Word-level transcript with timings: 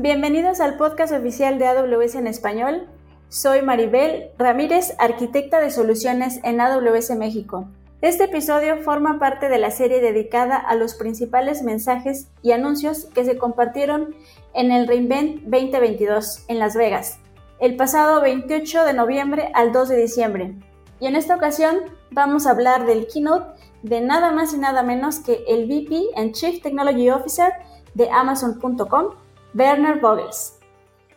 bienvenidos 0.00 0.60
al 0.60 0.76
podcast 0.76 1.12
oficial 1.12 1.58
de 1.58 1.66
AWS 1.66 2.14
en 2.14 2.28
español. 2.28 2.86
Soy 3.28 3.62
Maribel 3.62 4.30
Ramírez, 4.38 4.94
arquitecta 5.00 5.58
de 5.58 5.72
soluciones 5.72 6.38
en 6.44 6.60
AWS 6.60 7.16
México. 7.16 7.68
Este 8.00 8.24
episodio 8.24 8.76
forma 8.76 9.18
parte 9.18 9.48
de 9.48 9.58
la 9.58 9.72
serie 9.72 10.00
dedicada 10.00 10.56
a 10.56 10.76
los 10.76 10.94
principales 10.94 11.64
mensajes 11.64 12.28
y 12.42 12.52
anuncios 12.52 13.06
que 13.06 13.24
se 13.24 13.38
compartieron 13.38 14.14
en 14.54 14.70
el 14.70 14.86
Reinvent 14.86 15.42
2022 15.42 16.44
en 16.46 16.60
Las 16.60 16.76
Vegas, 16.76 17.18
el 17.58 17.74
pasado 17.74 18.20
28 18.20 18.84
de 18.84 18.92
noviembre 18.92 19.50
al 19.52 19.72
2 19.72 19.88
de 19.88 19.96
diciembre. 19.96 20.54
Y 21.00 21.08
en 21.08 21.16
esta 21.16 21.34
ocasión 21.34 21.76
vamos 22.12 22.46
a 22.46 22.52
hablar 22.52 22.86
del 22.86 23.08
keynote 23.08 23.60
de 23.82 24.00
nada 24.00 24.30
más 24.30 24.54
y 24.54 24.58
nada 24.58 24.84
menos 24.84 25.18
que 25.18 25.42
el 25.48 25.66
VP 25.66 26.10
and 26.14 26.34
Chief 26.34 26.62
Technology 26.62 27.10
Officer 27.10 27.52
de 27.94 28.08
Amazon.com, 28.10 29.14
Werner 29.54 30.00
Vogels. 30.00 30.58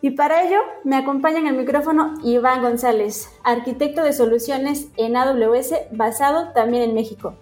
Y 0.02 0.12
para 0.12 0.44
ello 0.44 0.58
me 0.84 0.96
acompaña 0.96 1.40
en 1.40 1.48
el 1.48 1.58
micrófono 1.58 2.16
Iván 2.24 2.62
González, 2.62 3.30
arquitecto 3.44 4.04
de 4.04 4.14
soluciones 4.14 4.88
en 4.98 5.16
AWS 5.16 5.74
basado 5.92 6.52
también 6.54 6.84
en 6.84 6.96
México. 6.96 7.36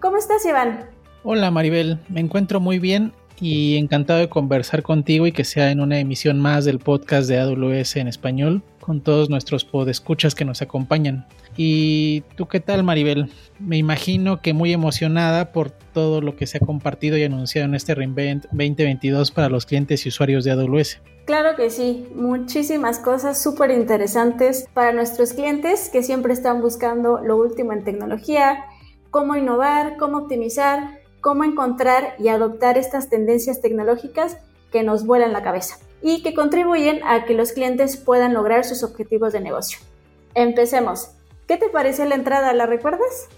¿Cómo 0.00 0.18
estás, 0.18 0.44
Iván? 0.44 0.90
Hola, 1.24 1.50
Maribel. 1.50 2.00
Me 2.08 2.20
encuentro 2.20 2.60
muy 2.60 2.78
bien 2.78 3.12
y 3.40 3.76
encantado 3.76 4.20
de 4.20 4.28
conversar 4.28 4.82
contigo 4.82 5.26
y 5.26 5.32
que 5.32 5.44
sea 5.44 5.70
en 5.70 5.80
una 5.80 5.98
emisión 5.98 6.38
más 6.38 6.64
del 6.64 6.78
podcast 6.78 7.28
de 7.28 7.40
AWS 7.40 7.96
en 7.96 8.08
español 8.08 8.62
con 8.82 9.00
todos 9.00 9.30
nuestros 9.30 9.64
podescuchas 9.64 10.34
que 10.34 10.44
nos 10.44 10.60
acompañan. 10.60 11.26
¿Y 11.56 12.22
tú 12.36 12.48
qué 12.48 12.60
tal, 12.60 12.82
Maribel? 12.82 13.30
Me 13.58 13.78
imagino 13.78 14.42
que 14.42 14.52
muy 14.52 14.72
emocionada 14.72 15.52
por 15.52 15.70
todo 15.70 16.20
lo 16.20 16.36
que 16.36 16.46
se 16.46 16.58
ha 16.58 16.60
compartido 16.60 17.16
y 17.16 17.22
anunciado 17.22 17.68
en 17.68 17.74
este 17.74 17.94
Reinvent 17.94 18.44
2022 18.46 19.30
para 19.30 19.48
los 19.48 19.64
clientes 19.64 20.04
y 20.04 20.08
usuarios 20.08 20.44
de 20.44 20.50
AWS. 20.50 21.00
Claro 21.24 21.54
que 21.56 21.70
sí, 21.70 22.08
muchísimas 22.14 22.98
cosas 22.98 23.40
súper 23.40 23.70
interesantes 23.70 24.66
para 24.74 24.92
nuestros 24.92 25.32
clientes 25.32 25.88
que 25.88 26.02
siempre 26.02 26.32
están 26.32 26.60
buscando 26.60 27.20
lo 27.22 27.36
último 27.36 27.72
en 27.72 27.84
tecnología, 27.84 28.64
cómo 29.10 29.36
innovar, 29.36 29.96
cómo 29.98 30.18
optimizar, 30.18 31.00
cómo 31.20 31.44
encontrar 31.44 32.16
y 32.18 32.28
adoptar 32.28 32.76
estas 32.76 33.08
tendencias 33.08 33.60
tecnológicas 33.60 34.38
que 34.72 34.82
nos 34.82 35.06
vuelan 35.06 35.32
la 35.32 35.42
cabeza 35.42 35.76
y 36.02 36.22
que 36.22 36.34
contribuyen 36.34 37.00
a 37.04 37.24
que 37.24 37.34
los 37.34 37.52
clientes 37.52 37.96
puedan 37.96 38.34
lograr 38.34 38.64
sus 38.64 38.82
objetivos 38.82 39.32
de 39.32 39.40
negocio. 39.40 39.78
Empecemos. 40.34 41.10
¿Qué 41.46 41.56
te 41.56 41.68
pareció 41.68 42.04
la 42.04 42.14
entrada? 42.14 42.52
¿La 42.52 42.66
recuerdas? 42.66 43.28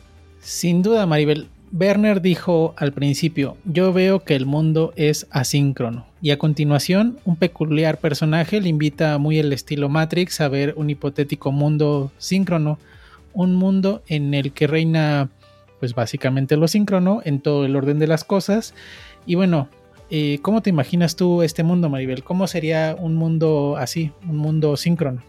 Sin 0.41 0.83
duda, 0.83 1.07
Maribel. 1.07 1.49
Werner 1.73 2.21
dijo 2.21 2.75
al 2.77 2.93
principio, 2.93 3.57
yo 3.65 3.93
veo 3.93 4.21
que 4.21 4.37
el 4.37 4.47
mundo 4.47 4.93
es 4.95 5.27
asíncrono. 5.31 6.07
Y 6.23 6.31
a 6.31 6.39
continuación, 6.39 7.19
un 7.25 7.35
peculiar 7.35 7.99
personaje 7.99 8.61
le 8.61 8.69
invita 8.69 9.19
muy 9.19 9.41
el 9.41 9.53
estilo 9.53 9.89
Matrix 9.89 10.41
a 10.41 10.49
ver 10.49 10.75
un 10.77 10.89
hipotético 10.89 11.51
mundo 11.51 12.13
síncrono, 12.17 12.79
un 13.33 13.57
mundo 13.57 14.03
en 14.07 14.35
el 14.35 14.53
que 14.53 14.69
reina 14.69 15.31
pues 15.81 15.95
básicamente 15.95 16.57
lo 16.57 16.69
síncrono 16.69 17.21
en 17.25 17.41
todo 17.41 17.65
el 17.65 17.75
orden 17.75 17.99
de 17.99 18.07
las 18.07 18.23
cosas. 18.23 18.73
Y 19.27 19.35
bueno, 19.35 19.69
eh, 20.17 20.39
¿cómo 20.43 20.63
te 20.63 20.71
imaginas 20.71 21.17
tú 21.17 21.43
este 21.43 21.65
mundo, 21.65 21.89
Maribel? 21.89 22.23
¿Cómo 22.23 22.47
sería 22.47 22.97
un 22.97 23.17
mundo 23.17 23.75
así, 23.77 24.13
un 24.29 24.37
mundo 24.37 24.77
síncrono? 24.77 25.25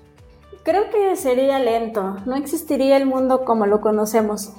Creo 0.61 0.91
que 0.91 1.15
sería 1.15 1.57
lento, 1.57 2.17
no 2.27 2.35
existiría 2.35 2.95
el 2.95 3.07
mundo 3.07 3.45
como 3.45 3.65
lo 3.65 3.81
conocemos. 3.81 4.53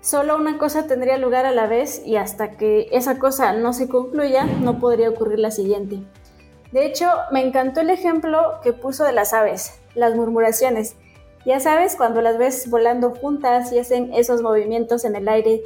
Solo 0.00 0.36
una 0.36 0.56
cosa 0.56 0.86
tendría 0.86 1.18
lugar 1.18 1.46
a 1.46 1.50
la 1.50 1.66
vez 1.66 2.00
y 2.06 2.14
hasta 2.14 2.52
que 2.52 2.86
esa 2.92 3.18
cosa 3.18 3.54
no 3.54 3.72
se 3.72 3.88
concluya, 3.88 4.44
no 4.44 4.78
podría 4.78 5.10
ocurrir 5.10 5.40
la 5.40 5.50
siguiente. 5.50 5.98
De 6.70 6.86
hecho, 6.86 7.06
me 7.32 7.44
encantó 7.44 7.80
el 7.80 7.90
ejemplo 7.90 8.60
que 8.62 8.72
puso 8.72 9.02
de 9.02 9.12
las 9.12 9.32
aves, 9.32 9.80
las 9.96 10.14
murmuraciones. 10.14 10.94
Ya 11.44 11.58
sabes, 11.58 11.96
cuando 11.96 12.22
las 12.22 12.38
ves 12.38 12.70
volando 12.70 13.10
juntas 13.10 13.72
y 13.72 13.80
hacen 13.80 14.14
esos 14.14 14.42
movimientos 14.42 15.04
en 15.04 15.16
el 15.16 15.28
aire, 15.28 15.60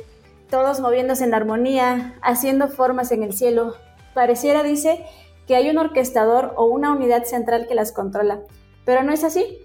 todos 0.48 0.80
moviéndose 0.80 1.24
en 1.24 1.34
armonía, 1.34 2.14
haciendo 2.22 2.68
formas 2.68 3.12
en 3.12 3.22
el 3.22 3.34
cielo. 3.34 3.74
Pareciera, 4.16 4.62
dice, 4.62 5.04
que 5.46 5.56
hay 5.56 5.68
un 5.68 5.76
orquestador 5.76 6.54
o 6.56 6.64
una 6.64 6.90
unidad 6.90 7.24
central 7.24 7.66
que 7.68 7.74
las 7.74 7.92
controla. 7.92 8.40
Pero 8.86 9.02
no 9.02 9.12
es 9.12 9.24
así. 9.24 9.58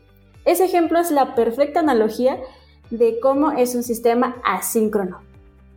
Ese 0.44 0.66
ejemplo 0.66 1.00
es 1.00 1.10
la 1.10 1.36
perfecta 1.36 1.80
analogía 1.80 2.38
de 2.90 3.18
cómo 3.22 3.54
es 3.54 3.76
un 3.76 3.84
sistema 3.84 4.42
asíncrono. 4.44 5.22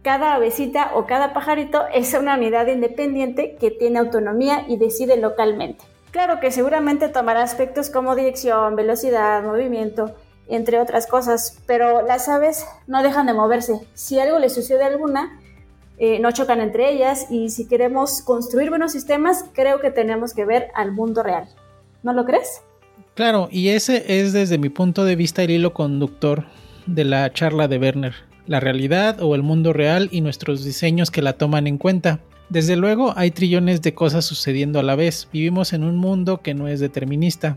Cada 0.02 0.34
avecita 0.34 0.90
o 0.96 1.06
cada 1.06 1.32
pajarito 1.32 1.84
es 1.94 2.14
una 2.14 2.34
unidad 2.34 2.66
independiente 2.66 3.54
que 3.60 3.70
tiene 3.70 4.00
autonomía 4.00 4.64
y 4.66 4.76
decide 4.76 5.18
localmente. 5.18 5.84
Claro 6.10 6.40
que 6.40 6.50
seguramente 6.50 7.08
tomará 7.08 7.44
aspectos 7.44 7.90
como 7.90 8.16
dirección, 8.16 8.74
velocidad, 8.74 9.44
movimiento, 9.44 10.16
entre 10.48 10.80
otras 10.80 11.06
cosas, 11.06 11.60
pero 11.68 12.02
las 12.02 12.28
aves 12.28 12.66
no 12.88 13.04
dejan 13.04 13.26
de 13.26 13.34
moverse. 13.34 13.86
Si 13.94 14.18
algo 14.18 14.40
le 14.40 14.50
sucede 14.50 14.82
a 14.82 14.88
alguna, 14.88 15.40
eh, 15.98 16.18
no 16.18 16.32
chocan 16.32 16.60
entre 16.60 16.92
ellas 16.92 17.26
y 17.30 17.50
si 17.50 17.68
queremos 17.68 18.22
construir 18.22 18.68
buenos 18.70 18.92
sistemas, 18.92 19.44
creo 19.52 19.80
que 19.80 19.90
tenemos 19.90 20.34
que 20.34 20.44
ver 20.44 20.68
al 20.74 20.92
mundo 20.92 21.22
real. 21.22 21.48
¿No 22.02 22.12
lo 22.12 22.24
crees? 22.24 22.62
Claro, 23.14 23.48
y 23.50 23.68
ese 23.68 24.20
es 24.20 24.32
desde 24.32 24.58
mi 24.58 24.70
punto 24.70 25.04
de 25.04 25.14
vista 25.14 25.42
el 25.42 25.52
hilo 25.52 25.72
conductor 25.72 26.46
de 26.86 27.04
la 27.04 27.32
charla 27.32 27.68
de 27.68 27.78
Werner, 27.78 28.14
la 28.46 28.60
realidad 28.60 29.22
o 29.22 29.34
el 29.34 29.42
mundo 29.42 29.72
real 29.72 30.08
y 30.10 30.20
nuestros 30.20 30.64
diseños 30.64 31.10
que 31.10 31.22
la 31.22 31.34
toman 31.34 31.66
en 31.66 31.78
cuenta. 31.78 32.20
Desde 32.48 32.76
luego 32.76 33.14
hay 33.16 33.30
trillones 33.30 33.80
de 33.82 33.94
cosas 33.94 34.24
sucediendo 34.24 34.80
a 34.80 34.82
la 34.82 34.96
vez, 34.96 35.28
vivimos 35.32 35.72
en 35.72 35.84
un 35.84 35.96
mundo 35.96 36.42
que 36.42 36.54
no 36.54 36.68
es 36.68 36.80
determinista, 36.80 37.56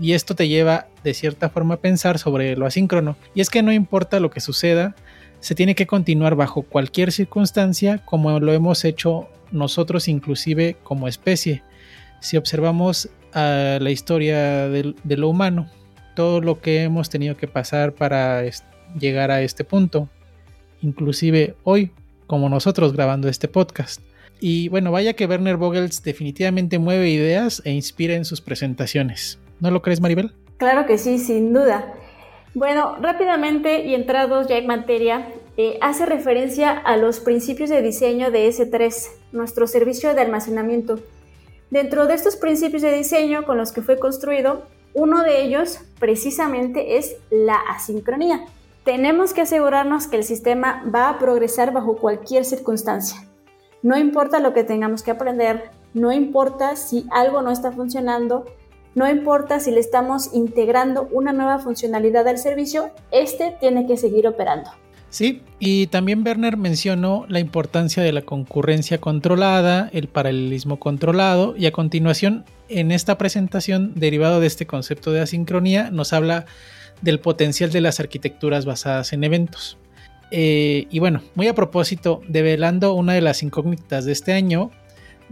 y 0.00 0.12
esto 0.12 0.34
te 0.34 0.48
lleva 0.48 0.88
de 1.04 1.14
cierta 1.14 1.50
forma 1.50 1.74
a 1.74 1.80
pensar 1.80 2.18
sobre 2.18 2.56
lo 2.56 2.66
asíncrono, 2.66 3.16
y 3.34 3.42
es 3.42 3.50
que 3.50 3.62
no 3.62 3.72
importa 3.72 4.20
lo 4.20 4.30
que 4.30 4.40
suceda, 4.40 4.96
se 5.44 5.54
tiene 5.54 5.74
que 5.74 5.86
continuar 5.86 6.36
bajo 6.36 6.62
cualquier 6.62 7.12
circunstancia 7.12 7.98
como 7.98 8.40
lo 8.40 8.54
hemos 8.54 8.82
hecho 8.86 9.28
nosotros 9.52 10.08
inclusive 10.08 10.78
como 10.82 11.06
especie. 11.06 11.62
Si 12.20 12.38
observamos 12.38 13.10
a 13.34 13.76
la 13.78 13.90
historia 13.90 14.70
de, 14.70 14.94
lo 15.04 15.28
humano, 15.28 15.68
todo 16.16 16.40
lo 16.40 16.62
que 16.62 16.84
hemos 16.84 17.10
tenido 17.10 17.36
que 17.36 17.46
pasar 17.46 17.92
para 17.92 18.42
llegar 18.98 19.30
a 19.30 19.42
este 19.42 19.64
punto, 19.64 20.08
inclusive 20.80 21.56
hoy, 21.62 21.90
como 22.26 22.48
nosotros 22.48 22.94
grabando 22.94 23.28
este 23.28 23.46
podcast. 23.46 24.00
Y 24.40 24.70
bueno, 24.70 24.92
vaya 24.92 25.12
que 25.12 25.26
Werner 25.26 25.58
Vogels 25.58 26.02
definitivamente 26.02 26.78
mueve 26.78 27.10
ideas 27.10 27.60
e 27.66 27.72
inspira 27.72 28.14
en 28.14 28.24
sus 28.24 28.40
presentaciones. 28.40 29.38
¿No 29.60 29.70
lo 29.70 29.82
crees, 29.82 30.00
Maribel? 30.00 30.32
Claro 30.56 30.86
que 30.86 30.96
sí, 30.96 31.18
sin 31.18 31.52
duda. 31.52 31.92
Bueno, 32.54 32.96
rápidamente 33.00 33.84
y 33.84 33.94
entrados 33.94 34.46
ya 34.46 34.56
en 34.56 34.66
materia, 34.66 35.32
eh, 35.56 35.78
hace 35.80 36.06
referencia 36.06 36.70
a 36.70 36.96
los 36.96 37.20
principios 37.20 37.68
de 37.68 37.82
diseño 37.82 38.30
de 38.30 38.48
S3, 38.48 39.10
nuestro 39.32 39.66
servicio 39.66 40.14
de 40.14 40.22
almacenamiento 40.22 40.98
Dentro 41.74 42.06
de 42.06 42.14
estos 42.14 42.36
principios 42.36 42.82
de 42.82 42.92
diseño 42.92 43.44
con 43.44 43.58
los 43.58 43.72
que 43.72 43.82
fue 43.82 43.98
construido, 43.98 44.62
uno 44.92 45.24
de 45.24 45.42
ellos 45.42 45.80
precisamente 45.98 46.98
es 46.98 47.16
la 47.30 47.56
asincronía. 47.56 48.44
Tenemos 48.84 49.32
que 49.34 49.40
asegurarnos 49.40 50.06
que 50.06 50.14
el 50.14 50.22
sistema 50.22 50.84
va 50.94 51.08
a 51.08 51.18
progresar 51.18 51.72
bajo 51.72 51.96
cualquier 51.96 52.44
circunstancia. 52.44 53.26
No 53.82 53.98
importa 53.98 54.38
lo 54.38 54.52
que 54.52 54.62
tengamos 54.62 55.02
que 55.02 55.10
aprender, 55.10 55.72
no 55.94 56.12
importa 56.12 56.76
si 56.76 57.08
algo 57.10 57.42
no 57.42 57.50
está 57.50 57.72
funcionando, 57.72 58.44
no 58.94 59.10
importa 59.10 59.60
si 59.60 59.70
le 59.70 59.80
estamos 59.80 60.30
integrando 60.32 61.08
una 61.10 61.32
nueva 61.32 61.58
funcionalidad 61.58 62.26
al 62.28 62.38
servicio, 62.38 62.90
este 63.10 63.56
tiene 63.60 63.86
que 63.86 63.96
seguir 63.96 64.26
operando. 64.26 64.70
Sí, 65.10 65.42
y 65.60 65.86
también 65.86 66.24
Werner 66.26 66.56
mencionó 66.56 67.24
la 67.28 67.38
importancia 67.38 68.02
de 68.02 68.12
la 68.12 68.22
concurrencia 68.22 68.98
controlada, 68.98 69.88
el 69.92 70.08
paralelismo 70.08 70.80
controlado, 70.80 71.54
y 71.56 71.66
a 71.66 71.72
continuación, 71.72 72.44
en 72.68 72.90
esta 72.90 73.16
presentación, 73.16 73.92
derivado 73.94 74.40
de 74.40 74.48
este 74.48 74.66
concepto 74.66 75.12
de 75.12 75.20
asincronía, 75.20 75.90
nos 75.92 76.12
habla 76.12 76.46
del 77.00 77.20
potencial 77.20 77.70
de 77.70 77.80
las 77.80 78.00
arquitecturas 78.00 78.64
basadas 78.64 79.12
en 79.12 79.22
eventos. 79.22 79.78
Eh, 80.32 80.88
y 80.90 80.98
bueno, 80.98 81.22
muy 81.36 81.46
a 81.46 81.54
propósito, 81.54 82.20
develando 82.26 82.94
una 82.94 83.12
de 83.12 83.20
las 83.20 83.44
incógnitas 83.44 84.04
de 84.04 84.10
este 84.10 84.32
año, 84.32 84.72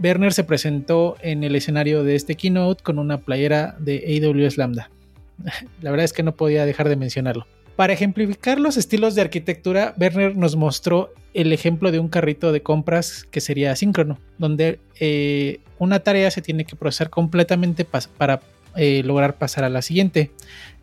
Werner 0.01 0.33
se 0.33 0.43
presentó 0.43 1.15
en 1.21 1.43
el 1.43 1.55
escenario 1.55 2.03
de 2.03 2.15
este 2.15 2.35
keynote 2.35 2.83
con 2.83 2.99
una 2.99 3.19
playera 3.19 3.75
de 3.79 4.21
AWS 4.23 4.57
Lambda. 4.57 4.89
La 5.81 5.91
verdad 5.91 6.05
es 6.05 6.13
que 6.13 6.23
no 6.23 6.35
podía 6.35 6.65
dejar 6.65 6.89
de 6.89 6.95
mencionarlo. 6.95 7.47
Para 7.75 7.93
ejemplificar 7.93 8.59
los 8.59 8.77
estilos 8.77 9.15
de 9.15 9.21
arquitectura, 9.21 9.95
Werner 9.99 10.35
nos 10.37 10.55
mostró 10.55 11.11
el 11.33 11.51
ejemplo 11.51 11.91
de 11.91 11.99
un 11.99 12.07
carrito 12.07 12.51
de 12.51 12.61
compras 12.61 13.25
que 13.31 13.41
sería 13.41 13.71
asíncrono, 13.71 14.19
donde 14.37 14.79
eh, 14.99 15.59
una 15.79 15.99
tarea 15.99 16.29
se 16.29 16.43
tiene 16.43 16.65
que 16.65 16.75
procesar 16.75 17.09
completamente 17.09 17.85
para 17.85 18.41
eh, 18.75 19.01
lograr 19.03 19.37
pasar 19.37 19.63
a 19.63 19.69
la 19.69 19.81
siguiente. 19.81 20.31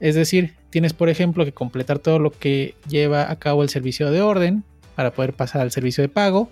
Es 0.00 0.16
decir, 0.16 0.54
tienes 0.70 0.92
por 0.92 1.08
ejemplo 1.08 1.44
que 1.44 1.52
completar 1.52 2.00
todo 2.00 2.18
lo 2.18 2.32
que 2.32 2.74
lleva 2.88 3.30
a 3.30 3.36
cabo 3.36 3.62
el 3.62 3.68
servicio 3.68 4.10
de 4.10 4.20
orden 4.20 4.64
para 4.96 5.12
poder 5.12 5.32
pasar 5.32 5.62
al 5.62 5.70
servicio 5.70 6.02
de 6.02 6.08
pago. 6.08 6.50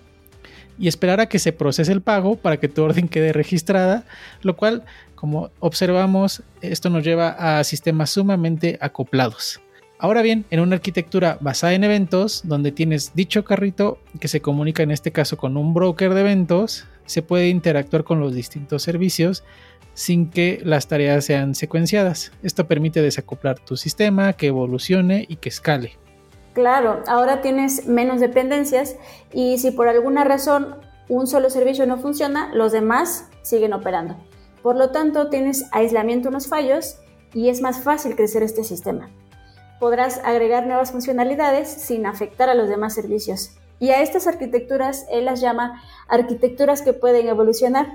Y 0.79 0.87
esperar 0.87 1.19
a 1.19 1.27
que 1.27 1.39
se 1.39 1.53
procese 1.53 1.91
el 1.91 2.01
pago 2.01 2.37
para 2.37 2.57
que 2.57 2.69
tu 2.69 2.81
orden 2.83 3.07
quede 3.07 3.33
registrada, 3.33 4.05
lo 4.41 4.55
cual, 4.55 4.83
como 5.15 5.51
observamos, 5.59 6.43
esto 6.61 6.89
nos 6.89 7.03
lleva 7.03 7.59
a 7.59 7.63
sistemas 7.63 8.11
sumamente 8.11 8.77
acoplados. 8.81 9.61
Ahora 10.01 10.21
bien, 10.21 10.45
en 10.49 10.61
una 10.61 10.75
arquitectura 10.75 11.37
basada 11.41 11.73
en 11.73 11.83
eventos, 11.83 12.41
donde 12.45 12.71
tienes 12.71 13.13
dicho 13.15 13.43
carrito 13.43 13.99
que 14.21 14.29
se 14.29 14.41
comunica 14.41 14.81
en 14.81 14.91
este 14.91 15.11
caso 15.11 15.35
con 15.35 15.57
un 15.57 15.73
broker 15.73 16.13
de 16.13 16.21
eventos, 16.21 16.85
se 17.05 17.21
puede 17.21 17.49
interactuar 17.49 18.05
con 18.05 18.21
los 18.21 18.33
distintos 18.33 18.81
servicios 18.83 19.43
sin 19.93 20.29
que 20.29 20.61
las 20.63 20.87
tareas 20.87 21.25
sean 21.25 21.53
secuenciadas. 21.53 22.31
Esto 22.43 22.65
permite 22.65 23.01
desacoplar 23.01 23.59
tu 23.59 23.75
sistema, 23.75 24.31
que 24.31 24.47
evolucione 24.47 25.25
y 25.27 25.35
que 25.35 25.49
escale. 25.49 25.97
Claro, 26.53 27.03
ahora 27.07 27.41
tienes 27.41 27.87
menos 27.87 28.19
dependencias 28.19 28.95
y 29.31 29.59
si 29.59 29.71
por 29.71 29.87
alguna 29.87 30.23
razón 30.23 30.75
un 31.07 31.27
solo 31.27 31.49
servicio 31.49 31.85
no 31.85 31.97
funciona, 31.97 32.51
los 32.53 32.71
demás 32.71 33.29
siguen 33.41 33.73
operando. 33.73 34.15
Por 34.61 34.75
lo 34.75 34.91
tanto, 34.91 35.29
tienes 35.29 35.65
aislamiento 35.71 36.29
en 36.29 36.33
los 36.33 36.47
fallos 36.47 36.97
y 37.33 37.49
es 37.49 37.61
más 37.61 37.81
fácil 37.81 38.15
crecer 38.15 38.43
este 38.43 38.63
sistema 38.63 39.09
podrás 39.79 40.19
agregar 40.23 40.67
nuevas 40.67 40.91
funcionalidades 40.91 41.69
sin 41.69 42.05
afectar 42.05 42.49
a 42.49 42.53
los 42.53 42.69
demás 42.69 42.93
servicios. 42.93 43.51
Y 43.79 43.91
a 43.91 44.01
estas 44.01 44.27
arquitecturas 44.27 45.05
él 45.09 45.25
las 45.25 45.39
llama 45.39 45.81
arquitecturas 46.09 46.81
que 46.81 46.93
pueden 46.93 47.27
evolucionar. 47.27 47.87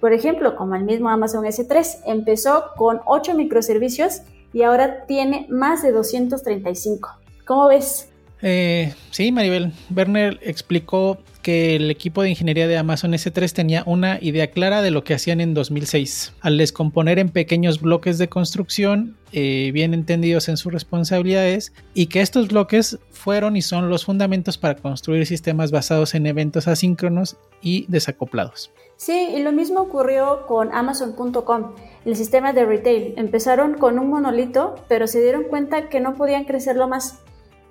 Por 0.00 0.12
ejemplo, 0.12 0.54
como 0.54 0.74
el 0.74 0.84
mismo 0.84 1.08
Amazon 1.08 1.44
S3, 1.44 2.02
empezó 2.04 2.64
con 2.76 3.00
8 3.06 3.34
microservicios 3.34 4.20
y 4.52 4.62
ahora 4.62 5.06
tiene 5.06 5.46
más 5.48 5.82
de 5.82 5.92
235. 5.92 7.23
¿Cómo 7.44 7.68
ves? 7.68 8.08
Eh, 8.46 8.92
sí, 9.10 9.32
Maribel. 9.32 9.72
Werner 9.94 10.38
explicó 10.42 11.18
que 11.40 11.76
el 11.76 11.90
equipo 11.90 12.22
de 12.22 12.30
ingeniería 12.30 12.66
de 12.66 12.76
Amazon 12.76 13.12
S3 13.12 13.52
tenía 13.52 13.82
una 13.86 14.18
idea 14.20 14.50
clara 14.50 14.82
de 14.82 14.90
lo 14.90 15.04
que 15.04 15.14
hacían 15.14 15.40
en 15.40 15.54
2006. 15.54 16.34
Al 16.40 16.58
descomponer 16.58 17.18
en 17.18 17.28
pequeños 17.28 17.80
bloques 17.80 18.18
de 18.18 18.28
construcción, 18.28 19.16
eh, 19.32 19.70
bien 19.72 19.94
entendidos 19.94 20.48
en 20.48 20.56
sus 20.56 20.72
responsabilidades, 20.72 21.72
y 21.92 22.06
que 22.06 22.22
estos 22.22 22.48
bloques 22.48 22.98
fueron 23.10 23.56
y 23.56 23.62
son 23.62 23.88
los 23.88 24.04
fundamentos 24.04 24.58
para 24.58 24.76
construir 24.76 25.26
sistemas 25.26 25.70
basados 25.70 26.14
en 26.14 26.26
eventos 26.26 26.68
asíncronos 26.68 27.36
y 27.62 27.86
desacoplados. 27.88 28.72
Sí, 28.96 29.28
y 29.34 29.42
lo 29.42 29.52
mismo 29.52 29.80
ocurrió 29.80 30.46
con 30.46 30.72
Amazon.com, 30.72 31.74
el 32.04 32.16
sistema 32.16 32.52
de 32.52 32.64
retail. 32.64 33.14
Empezaron 33.16 33.74
con 33.74 33.98
un 33.98 34.08
monolito, 34.08 34.76
pero 34.88 35.06
se 35.06 35.22
dieron 35.22 35.44
cuenta 35.44 35.88
que 35.88 36.00
no 36.00 36.14
podían 36.14 36.44
crecerlo 36.44 36.88
más. 36.88 37.20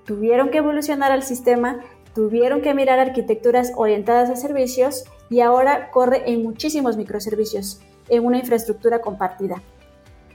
Tuvieron 0.06 0.50
que 0.50 0.60
evolucionar 0.60 1.12
al 1.12 1.24
sistema 1.24 1.80
tuvieron 2.14 2.62
que 2.62 2.74
mirar 2.74 3.00
arquitecturas 3.00 3.74
orientadas 3.76 4.30
a 4.30 4.36
servicios 4.36 5.04
y 5.30 5.42
ahora 5.42 5.90
corre 5.92 6.32
en 6.32 6.44
muchísimos 6.44 6.96
microservicios, 6.98 7.82
en 8.10 8.26
una 8.26 8.38
infraestructura 8.38 9.02
compartida. 9.02 9.62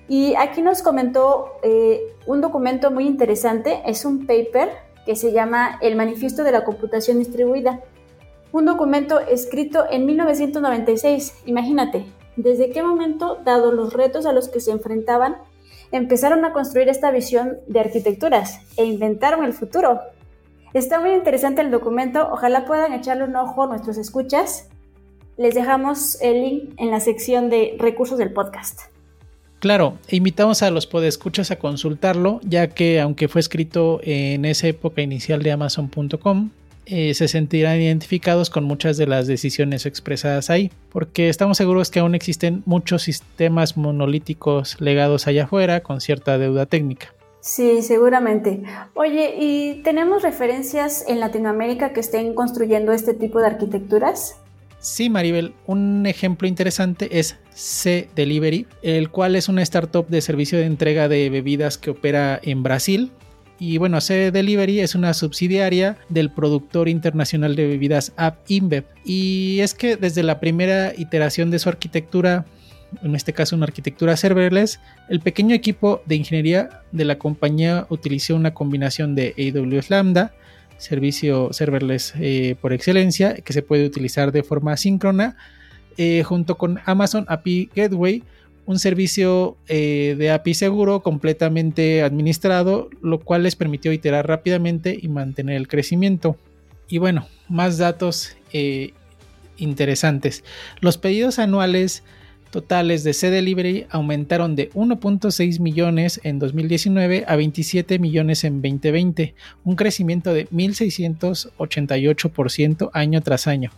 Y 0.09 0.35
aquí 0.37 0.63
nos 0.63 0.83
comentó 0.83 1.53
eh, 1.63 2.15
un 2.27 2.41
documento 2.41 2.91
muy 2.91 3.07
interesante, 3.07 3.83
es 3.87 4.05
un 4.05 4.27
paper 4.27 4.71
que 5.05 5.17
se 5.17 5.33
llama 5.33 5.79
El 5.81 5.97
Manifiesto 5.97 6.45
de 6.45 6.53
la 6.53 6.65
Computación 6.65 7.19
Distribuida. 7.19 7.81
Un 8.51 8.65
documento 8.65 9.21
escrito 9.21 9.85
en 9.91 10.07
1996, 10.07 11.43
imagínate, 11.45 12.07
desde 12.37 12.71
qué 12.71 12.83
momento, 12.83 13.39
dado 13.45 13.73
los 13.73 13.93
retos 13.93 14.25
a 14.25 14.33
los 14.33 14.49
que 14.49 14.61
se 14.61 14.71
enfrentaban, 14.71 15.37
empezaron 15.93 16.45
a 16.45 16.53
construir 16.53 16.89
esta 16.89 17.11
visión 17.11 17.59
de 17.67 17.81
arquitecturas 17.81 18.61
e 18.77 18.85
inventaron 18.85 19.45
el 19.45 19.53
futuro. 19.53 20.01
Está 20.75 21.01
muy 21.01 21.13
interesante 21.13 21.63
el 21.63 21.71
documento, 21.71 22.29
ojalá 22.31 22.67
puedan 22.67 22.93
echarle 22.93 23.25
un 23.25 23.37
ojo 23.37 23.63
a 23.63 23.67
nuestros 23.67 23.97
escuchas. 23.97 24.69
Les 25.37 25.55
dejamos 25.55 26.21
el 26.21 26.43
link 26.43 26.75
en 26.77 26.91
la 26.91 27.01
sección 27.01 27.49
de 27.49 27.77
recursos 27.79 28.19
del 28.19 28.33
podcast. 28.33 28.83
Claro, 29.61 29.99
e 30.07 30.17
invitamos 30.17 30.63
a 30.63 30.71
los 30.71 30.87
podescuchas 30.87 31.51
a 31.51 31.59
consultarlo, 31.59 32.41
ya 32.45 32.69
que 32.69 33.01
aunque 33.01 33.29
fue 33.29 33.41
escrito 33.41 34.01
en 34.03 34.45
esa 34.45 34.69
época 34.69 35.03
inicial 35.03 35.43
de 35.43 35.51
Amazon.com, 35.51 36.51
eh, 36.89 37.13
se 37.15 37.29
sentirán 37.29 37.81
identificados 37.81 38.51
con 38.51 38.65
muchas 38.65 38.97
de 38.97 39.07
las 39.07 39.27
decisiones 39.27 39.87
expresadas 39.87 40.51
ahí, 40.51 40.71
porque 40.91 41.29
estamos 41.29 41.59
seguros 41.59 41.91
que 41.91 42.01
aún 42.01 42.15
existen 42.15 42.63
muchos 42.65 43.03
sistemas 43.03 43.77
monolíticos 43.77 44.81
legados 44.81 45.27
allá 45.27 45.45
afuera 45.45 45.81
con 45.81 46.01
cierta 46.01 46.39
deuda 46.39 46.67
técnica. 46.67 47.15
Sí, 47.41 47.83
seguramente. 47.83 48.63
Oye, 48.95 49.35
¿y 49.39 49.83
tenemos 49.83 50.23
referencias 50.23 51.05
en 51.09 51.21
Latinoamérica 51.21 51.93
que 51.93 52.01
estén 52.01 52.35
construyendo 52.35 52.93
este 52.93 53.15
tipo 53.15 53.39
de 53.41 53.47
arquitecturas? 53.47 54.37
Sí, 54.81 55.11
Maribel, 55.11 55.55
un 55.67 56.07
ejemplo 56.07 56.47
interesante 56.47 57.19
es 57.19 57.37
C 57.51 58.09
Delivery, 58.15 58.67
el 58.83 59.11
cual 59.11 59.35
es 59.35 59.49
una 59.49 59.63
startup 59.63 60.07
de 60.09 60.21
servicio 60.21 60.59
de 60.59 60.67
entrega 60.67 61.09
de 61.09 61.31
bebidas 61.31 61.79
que 61.79 61.91
opera 61.91 62.39
en 62.43 62.63
Brasil. 62.63 63.11
Y 63.59 63.79
bueno, 63.79 64.01
C 64.01 64.31
Delivery 64.31 64.81
es 64.81 64.95
una 64.95 65.15
subsidiaria 65.15 65.97
del 66.09 66.31
productor 66.31 66.89
internacional 66.89 67.57
de 67.57 67.67
bebidas 67.67 68.13
App 68.17 68.49
InBev. 68.49 68.85
Y 69.05 69.59
es 69.61 69.75
que 69.75 69.97
desde 69.97 70.23
la 70.23 70.39
primera 70.39 70.93
iteración 70.97 71.51
de 71.51 71.59
su 71.59 71.69
arquitectura 71.69 72.47
en 73.03 73.15
este 73.15 73.33
caso 73.33 73.57
una 73.57 73.67
arquitectura 73.67 74.17
serverless, 74.17 74.81
el 75.09 75.21
pequeño 75.21 75.55
equipo 75.55 76.03
de 76.07 76.17
ingeniería 76.17 76.83
de 76.93 77.05
la 77.05 77.19
compañía 77.19 77.87
utilizó 77.91 78.35
una 78.35 78.55
combinación 78.55 79.15
de 79.15 79.35
AWS 79.37 79.91
Lambda, 79.91 80.33
servicio 80.79 81.53
serverless 81.53 82.15
eh, 82.19 82.57
por 82.61 82.73
excelencia, 82.73 83.35
que 83.35 83.53
se 83.53 83.63
puede 83.63 83.85
utilizar 83.85 84.33
de 84.33 84.43
forma 84.43 84.73
asíncrona, 84.73 85.37
eh, 85.97 86.23
junto 86.23 86.57
con 86.57 86.79
Amazon 86.87 87.25
API 87.29 87.71
Gateway, 87.75 88.23
un 88.69 88.79
servicio 88.79 89.57
eh, 89.67 90.15
de 90.19 90.31
API 90.31 90.53
seguro 90.53 91.01
completamente 91.01 92.03
administrado, 92.03 92.91
lo 93.01 93.19
cual 93.19 93.45
les 93.45 93.57
permitió 93.57 93.95
iterar 93.95 94.29
rápidamente 94.29 94.99
y 95.01 95.09
mantener 95.09 95.57
el 95.57 95.69
crecimiento. 95.69 96.37
Y 96.87 96.99
bueno, 96.99 97.27
más 97.49 97.79
datos 97.79 98.37
interesantes. 99.57 100.45
Los 100.81 100.99
pedidos 100.99 101.39
anuales 101.39 102.03
totales 102.51 103.05
de 103.05 103.15
C-Delivery 103.15 103.87
aumentaron 103.89 104.55
de 104.55 104.71
1.6 104.73 105.61
millones 105.61 106.21
en 106.23 106.39
2019 106.39 107.25
a 107.27 107.37
27 107.37 107.99
millones 107.99 108.45
en 108.45 108.61
2020, 108.61 109.35
un 109.65 109.77
crecimiento 109.77 110.35
de 110.35 110.47
1.688% 110.51 112.91
año 112.93 113.23
tras 113.23 113.47
año. 113.47 113.71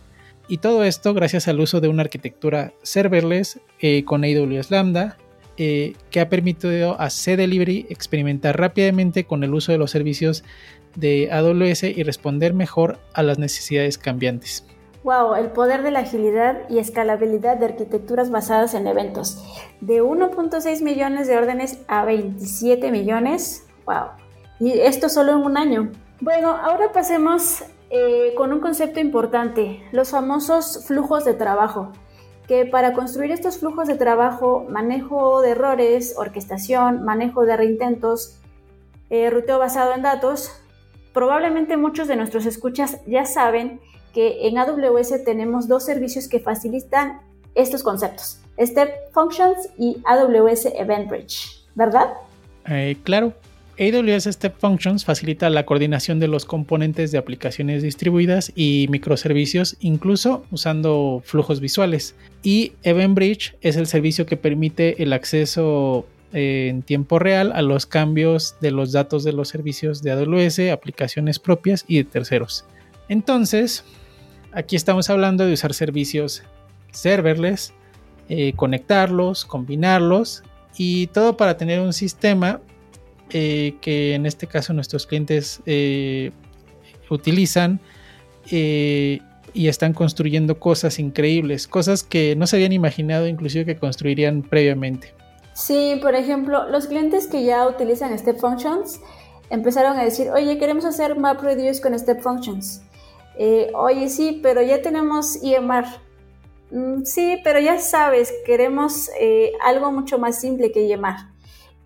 Y 0.51 0.57
todo 0.57 0.83
esto 0.83 1.13
gracias 1.13 1.47
al 1.47 1.61
uso 1.61 1.79
de 1.79 1.87
una 1.87 2.01
arquitectura 2.01 2.73
serverless 2.81 3.61
eh, 3.79 4.03
con 4.03 4.25
AWS 4.25 4.69
Lambda, 4.69 5.15
eh, 5.55 5.93
que 6.09 6.19
ha 6.19 6.27
permitido 6.27 6.99
a 6.99 7.09
C-Delivery 7.09 7.85
experimentar 7.89 8.59
rápidamente 8.59 9.23
con 9.23 9.45
el 9.45 9.53
uso 9.53 9.71
de 9.71 9.77
los 9.77 9.91
servicios 9.91 10.43
de 10.97 11.31
AWS 11.31 11.83
y 11.83 12.03
responder 12.03 12.53
mejor 12.53 12.99
a 13.13 13.23
las 13.23 13.39
necesidades 13.39 13.97
cambiantes. 13.97 14.67
Wow, 15.05 15.35
el 15.35 15.51
poder 15.51 15.83
de 15.83 15.91
la 15.91 15.99
agilidad 15.99 16.67
y 16.69 16.79
escalabilidad 16.79 17.55
de 17.55 17.67
arquitecturas 17.67 18.29
basadas 18.29 18.73
en 18.73 18.87
eventos. 18.87 19.41
De 19.79 20.03
1.6 20.03 20.83
millones 20.83 21.29
de 21.29 21.37
órdenes 21.37 21.79
a 21.87 22.03
27 22.03 22.91
millones. 22.91 23.67
Wow. 23.85 24.07
Y 24.59 24.73
esto 24.81 25.07
solo 25.07 25.31
en 25.31 25.37
un 25.37 25.57
año. 25.57 25.93
Bueno, 26.19 26.49
ahora 26.49 26.91
pasemos 26.91 27.63
eh, 27.93 28.33
con 28.37 28.53
un 28.53 28.61
concepto 28.61 29.01
importante, 29.01 29.83
los 29.91 30.11
famosos 30.11 30.85
flujos 30.87 31.25
de 31.25 31.33
trabajo. 31.33 31.91
Que 32.47 32.65
para 32.65 32.93
construir 32.93 33.31
estos 33.31 33.57
flujos 33.59 33.87
de 33.87 33.95
trabajo, 33.95 34.65
manejo 34.69 35.41
de 35.41 35.51
errores, 35.51 36.15
orquestación, 36.17 37.03
manejo 37.03 37.45
de 37.45 37.57
reintentos, 37.57 38.39
eh, 39.09 39.29
ruteo 39.29 39.59
basado 39.59 39.93
en 39.93 40.03
datos, 40.03 40.51
probablemente 41.13 41.75
muchos 41.75 42.07
de 42.07 42.15
nuestros 42.15 42.45
escuchas 42.45 42.99
ya 43.07 43.25
saben 43.25 43.81
que 44.13 44.47
en 44.47 44.57
AWS 44.57 45.25
tenemos 45.25 45.67
dos 45.67 45.83
servicios 45.83 46.29
que 46.29 46.39
facilitan 46.39 47.21
estos 47.55 47.83
conceptos, 47.83 48.39
Step 48.57 49.11
Functions 49.11 49.69
y 49.77 50.01
AWS 50.05 50.67
Event 50.75 51.09
Bridge, 51.09 51.65
¿verdad? 51.75 52.13
Eh, 52.67 52.97
claro. 53.03 53.33
AWS 53.79 54.25
Step 54.25 54.55
Functions 54.59 55.05
facilita 55.05 55.49
la 55.49 55.65
coordinación 55.65 56.19
de 56.19 56.27
los 56.27 56.45
componentes 56.45 57.11
de 57.11 57.17
aplicaciones 57.17 57.83
distribuidas 57.83 58.51
y 58.55 58.87
microservicios, 58.89 59.77
incluso 59.79 60.45
usando 60.51 61.21
flujos 61.25 61.59
visuales. 61.59 62.15
Y 62.43 62.73
Event 62.83 63.15
Bridge 63.15 63.55
es 63.61 63.75
el 63.75 63.87
servicio 63.87 64.25
que 64.25 64.37
permite 64.37 65.01
el 65.01 65.13
acceso 65.13 66.05
eh, 66.33 66.67
en 66.69 66.81
tiempo 66.81 67.19
real 67.19 67.51
a 67.53 67.61
los 67.61 67.85
cambios 67.85 68.55
de 68.61 68.71
los 68.71 68.91
datos 68.91 69.23
de 69.23 69.33
los 69.33 69.49
servicios 69.49 70.01
de 70.01 70.11
AWS, 70.11 70.71
aplicaciones 70.71 71.39
propias 71.39 71.85
y 71.87 71.97
de 71.97 72.03
terceros. 72.03 72.65
Entonces, 73.09 73.83
Aquí 74.53 74.75
estamos 74.75 75.09
hablando 75.09 75.45
de 75.45 75.53
usar 75.53 75.73
servicios 75.73 76.43
serverless, 76.91 77.73
eh, 78.27 78.51
conectarlos, 78.53 79.45
combinarlos 79.45 80.43
y 80.75 81.07
todo 81.07 81.37
para 81.37 81.55
tener 81.55 81.79
un 81.79 81.93
sistema 81.93 82.59
eh, 83.33 83.75
que 83.81 84.13
en 84.13 84.25
este 84.25 84.47
caso 84.47 84.73
nuestros 84.73 85.05
clientes 85.07 85.61
eh, 85.65 86.31
utilizan 87.09 87.79
y 89.53 89.67
están 89.67 89.93
construyendo 89.93 90.59
cosas 90.59 90.99
increíbles, 90.99 91.67
cosas 91.67 92.03
que 92.03 92.35
no 92.35 92.47
se 92.47 92.57
habían 92.57 92.73
imaginado 92.73 93.27
inclusive 93.27 93.65
que 93.65 93.77
construirían 93.77 94.41
previamente. 94.41 95.13
Sí, 95.53 95.99
por 96.01 96.15
ejemplo, 96.15 96.69
los 96.69 96.87
clientes 96.87 97.27
que 97.27 97.43
ya 97.43 97.67
utilizan 97.67 98.17
Step 98.17 98.39
Functions 98.39 98.99
empezaron 99.49 99.97
a 99.97 100.03
decir, 100.03 100.29
oye, 100.31 100.57
queremos 100.57 100.85
hacer 100.85 101.17
Map 101.17 101.41
Reduce 101.41 101.81
con 101.81 101.97
Step 101.97 102.21
Functions. 102.21 102.81
Eh, 103.37 103.71
oye, 103.75 104.09
sí, 104.09 104.39
pero 104.41 104.61
ya 104.61 104.81
tenemos 104.81 105.37
EMR. 105.43 105.85
Mm, 106.71 107.03
sí, 107.03 107.37
pero 107.43 107.59
ya 107.59 107.77
sabes, 107.79 108.33
queremos 108.45 109.09
eh, 109.19 109.51
algo 109.63 109.91
mucho 109.91 110.17
más 110.17 110.39
simple 110.39 110.71
que 110.71 110.91
EMR. 110.91 111.30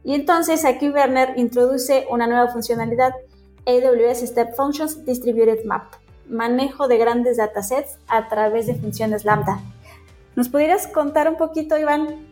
Y 0.06 0.14
entonces 0.14 0.64
aquí 0.66 0.90
Werner 0.90 1.34
introduce 1.36 2.06
una 2.12 2.28
nueva 2.28 2.48
funcionalidad, 2.50 3.12
AWS 3.66 4.20
Step 4.28 4.56
Functions 4.56 5.04
Distributed 5.04 5.66
Map, 5.66 5.96
manejo 6.30 6.88
de 6.88 6.98
grandes 6.98 7.38
datasets 7.38 7.98
a 8.08 8.30
través 8.30 8.68
de 8.68 8.76
funciones 8.76 9.26
lambda. 9.26 9.60
¿Nos 10.36 10.48
pudieras 10.48 10.88
contar 10.88 11.28
un 11.28 11.38
poquito, 11.38 11.78
Iván? 11.78 12.28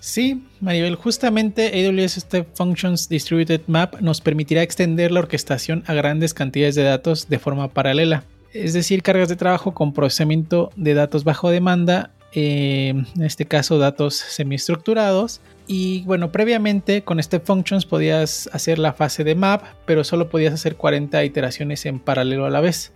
Sí, 0.00 0.46
Maribel, 0.60 0.94
justamente 0.94 1.72
AWS 1.74 2.20
Step 2.20 2.54
Functions 2.54 3.08
Distributed 3.08 3.62
Map 3.66 4.00
nos 4.00 4.20
permitirá 4.20 4.62
extender 4.62 5.10
la 5.10 5.18
orquestación 5.18 5.82
a 5.88 5.94
grandes 5.94 6.34
cantidades 6.34 6.76
de 6.76 6.84
datos 6.84 7.28
de 7.28 7.40
forma 7.40 7.66
paralela, 7.68 8.22
es 8.52 8.74
decir, 8.74 9.02
cargas 9.02 9.28
de 9.28 9.34
trabajo 9.34 9.74
con 9.74 9.92
procesamiento 9.92 10.70
de 10.76 10.94
datos 10.94 11.24
bajo 11.24 11.50
demanda, 11.50 12.12
eh, 12.32 12.88
en 12.88 13.22
este 13.22 13.46
caso 13.46 13.78
datos 13.78 14.16
semiestructurados. 14.16 15.40
Y 15.66 16.02
bueno, 16.04 16.32
previamente 16.32 17.04
con 17.04 17.22
Step 17.22 17.44
Functions 17.44 17.84
podías 17.84 18.48
hacer 18.52 18.78
la 18.78 18.92
fase 18.92 19.24
de 19.24 19.34
map, 19.34 19.62
pero 19.84 20.04
solo 20.04 20.28
podías 20.30 20.54
hacer 20.54 20.76
40 20.76 21.22
iteraciones 21.24 21.84
en 21.86 22.00
paralelo 22.00 22.46
a 22.46 22.50
la 22.50 22.60
vez. 22.60 22.92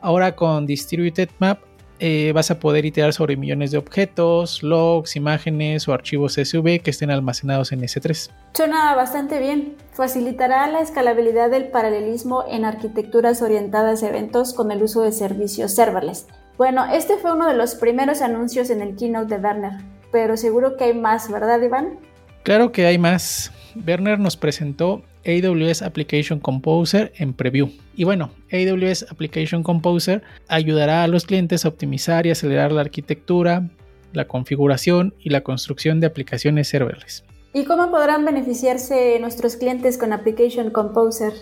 Ahora 0.00 0.34
con 0.34 0.66
Distributed 0.66 1.30
Map 1.38 1.60
eh, 1.98 2.32
vas 2.34 2.50
a 2.50 2.58
poder 2.58 2.84
iterar 2.84 3.14
sobre 3.14 3.36
millones 3.36 3.70
de 3.70 3.78
objetos, 3.78 4.62
logs, 4.62 5.16
imágenes 5.16 5.88
o 5.88 5.94
archivos 5.94 6.34
SV 6.34 6.80
que 6.82 6.90
estén 6.90 7.10
almacenados 7.10 7.72
en 7.72 7.80
S3. 7.80 8.30
Suena 8.52 8.94
bastante 8.94 9.38
bien. 9.38 9.76
Facilitará 9.92 10.66
la 10.66 10.80
escalabilidad 10.80 11.50
del 11.50 11.68
paralelismo 11.68 12.44
en 12.50 12.66
arquitecturas 12.66 13.40
orientadas 13.40 14.02
a 14.02 14.08
eventos 14.08 14.52
con 14.52 14.70
el 14.72 14.82
uso 14.82 15.02
de 15.02 15.12
servicios 15.12 15.72
serverless. 15.72 16.26
Bueno, 16.58 16.86
este 16.90 17.18
fue 17.18 17.34
uno 17.34 17.46
de 17.46 17.54
los 17.54 17.74
primeros 17.74 18.22
anuncios 18.22 18.70
en 18.70 18.80
el 18.80 18.96
keynote 18.96 19.36
de 19.36 19.42
Werner, 19.42 19.72
pero 20.10 20.38
seguro 20.38 20.76
que 20.78 20.84
hay 20.84 20.94
más, 20.94 21.30
¿verdad, 21.30 21.60
Iván? 21.60 21.98
Claro 22.44 22.72
que 22.72 22.86
hay 22.86 22.96
más. 22.96 23.52
Werner 23.86 24.18
nos 24.18 24.38
presentó 24.38 25.02
AWS 25.26 25.82
Application 25.82 26.40
Composer 26.40 27.12
en 27.16 27.34
preview. 27.34 27.70
Y 27.94 28.04
bueno, 28.04 28.30
AWS 28.50 29.06
Application 29.10 29.62
Composer 29.62 30.22
ayudará 30.48 31.02
a 31.02 31.08
los 31.08 31.26
clientes 31.26 31.66
a 31.66 31.68
optimizar 31.68 32.26
y 32.26 32.30
acelerar 32.30 32.72
la 32.72 32.80
arquitectura, 32.80 33.68
la 34.14 34.26
configuración 34.26 35.14
y 35.18 35.30
la 35.30 35.42
construcción 35.42 36.00
de 36.00 36.06
aplicaciones 36.06 36.68
serverless. 36.68 37.22
¿Y 37.52 37.64
cómo 37.64 37.90
podrán 37.90 38.24
beneficiarse 38.24 39.18
nuestros 39.20 39.56
clientes 39.56 39.98
con 39.98 40.14
Application 40.14 40.70
Composer? 40.70 41.32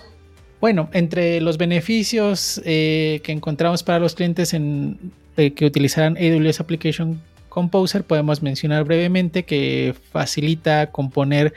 Bueno, 0.64 0.88
entre 0.94 1.42
los 1.42 1.58
beneficios 1.58 2.58
eh, 2.64 3.20
que 3.22 3.32
encontramos 3.32 3.82
para 3.82 3.98
los 3.98 4.14
clientes 4.14 4.54
en, 4.54 4.98
eh, 5.36 5.50
que 5.50 5.66
utilizarán 5.66 6.16
AWS 6.16 6.60
Application 6.60 7.20
Composer 7.50 8.02
podemos 8.02 8.42
mencionar 8.42 8.84
brevemente 8.84 9.42
que 9.42 9.94
facilita 10.10 10.90
componer 10.90 11.52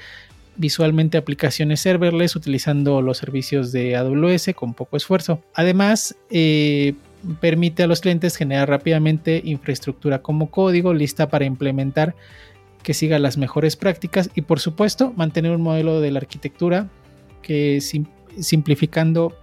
visualmente 0.58 1.18
aplicaciones 1.18 1.80
serverless 1.80 2.36
utilizando 2.36 3.02
los 3.02 3.18
servicios 3.18 3.72
de 3.72 3.96
AWS 3.96 4.50
con 4.54 4.74
poco 4.74 4.98
esfuerzo. 4.98 5.42
Además, 5.54 6.14
eh, 6.30 6.94
permite 7.40 7.84
a 7.84 7.88
los 7.88 8.02
clientes 8.02 8.36
generar 8.36 8.68
rápidamente 8.68 9.42
infraestructura 9.46 10.22
como 10.22 10.52
código 10.52 10.94
lista 10.94 11.30
para 11.30 11.46
implementar 11.46 12.14
que 12.84 12.94
siga 12.94 13.20
las 13.20 13.38
mejores 13.38 13.78
prácticas 13.78 14.30
y 14.36 14.42
por 14.42 14.60
supuesto 14.60 15.14
mantener 15.16 15.54
un 15.54 15.62
modelo 15.62 16.02
de 16.02 16.12
la 16.12 16.20
arquitectura 16.20 16.90
que 17.42 17.80
simplificando 18.40 19.34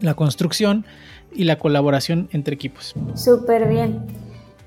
la 0.00 0.14
construcción 0.14 0.84
y 1.32 1.44
la 1.44 1.58
colaboración 1.58 2.28
entre 2.32 2.54
equipos. 2.54 2.94
Súper 3.14 3.68
bien. 3.68 4.06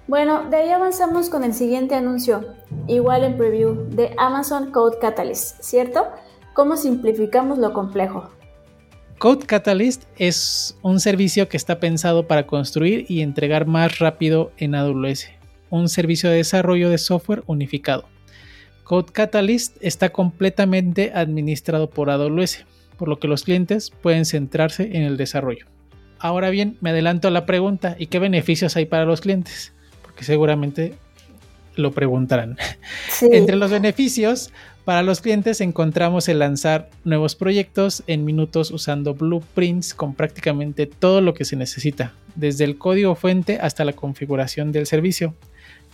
Bueno, 0.07 0.49
de 0.49 0.57
ahí 0.57 0.69
avanzamos 0.69 1.29
con 1.29 1.43
el 1.43 1.53
siguiente 1.53 1.93
anuncio, 1.93 2.55
igual 2.87 3.23
en 3.23 3.37
preview, 3.37 3.89
de 3.89 4.13
Amazon 4.17 4.71
Code 4.71 4.97
Catalyst, 4.99 5.61
¿cierto? 5.61 6.07
¿Cómo 6.53 6.77
simplificamos 6.77 7.59
lo 7.59 7.73
complejo? 7.73 8.29
Code 9.19 9.45
Catalyst 9.45 10.05
es 10.17 10.77
un 10.81 10.99
servicio 10.99 11.47
que 11.47 11.57
está 11.57 11.79
pensado 11.79 12.25
para 12.25 12.47
construir 12.47 13.05
y 13.07 13.21
entregar 13.21 13.67
más 13.67 13.99
rápido 13.99 14.51
en 14.57 14.73
AWS, 14.73 15.27
un 15.69 15.89
servicio 15.89 16.29
de 16.29 16.37
desarrollo 16.37 16.89
de 16.89 16.97
software 16.97 17.43
unificado. 17.45 18.05
Code 18.83 19.11
Catalyst 19.11 19.77
está 19.81 20.09
completamente 20.09 21.11
administrado 21.13 21.89
por 21.89 22.09
AWS, 22.09 22.65
por 22.99 23.07
lo 23.07 23.17
que 23.17 23.27
los 23.27 23.43
clientes 23.43 23.89
pueden 23.89 24.25
centrarse 24.25 24.91
en 24.93 25.03
el 25.03 25.17
desarrollo. 25.17 25.65
Ahora 26.19 26.51
bien, 26.51 26.77
me 26.81 26.91
adelanto 26.91 27.29
a 27.29 27.31
la 27.31 27.45
pregunta, 27.45 27.95
¿y 27.97 28.07
qué 28.07 28.19
beneficios 28.19 28.75
hay 28.75 28.85
para 28.85 29.05
los 29.05 29.21
clientes? 29.21 29.73
seguramente 30.23 30.95
lo 31.75 31.91
preguntarán. 31.91 32.57
Entre 33.21 33.55
los 33.55 33.71
beneficios 33.71 34.51
para 34.85 35.03
los 35.03 35.21
clientes 35.21 35.61
encontramos 35.61 36.27
el 36.27 36.39
lanzar 36.39 36.89
nuevos 37.03 37.35
proyectos 37.35 38.03
en 38.07 38.25
minutos 38.25 38.71
usando 38.71 39.13
blueprints 39.13 39.93
con 39.93 40.13
prácticamente 40.13 40.87
todo 40.87 41.21
lo 41.21 41.33
que 41.33 41.45
se 41.45 41.55
necesita, 41.55 42.13
desde 42.35 42.63
el 42.65 42.77
código 42.77 43.15
fuente 43.15 43.59
hasta 43.61 43.85
la 43.85 43.93
configuración 43.93 44.71
del 44.71 44.87
servicio. 44.87 45.35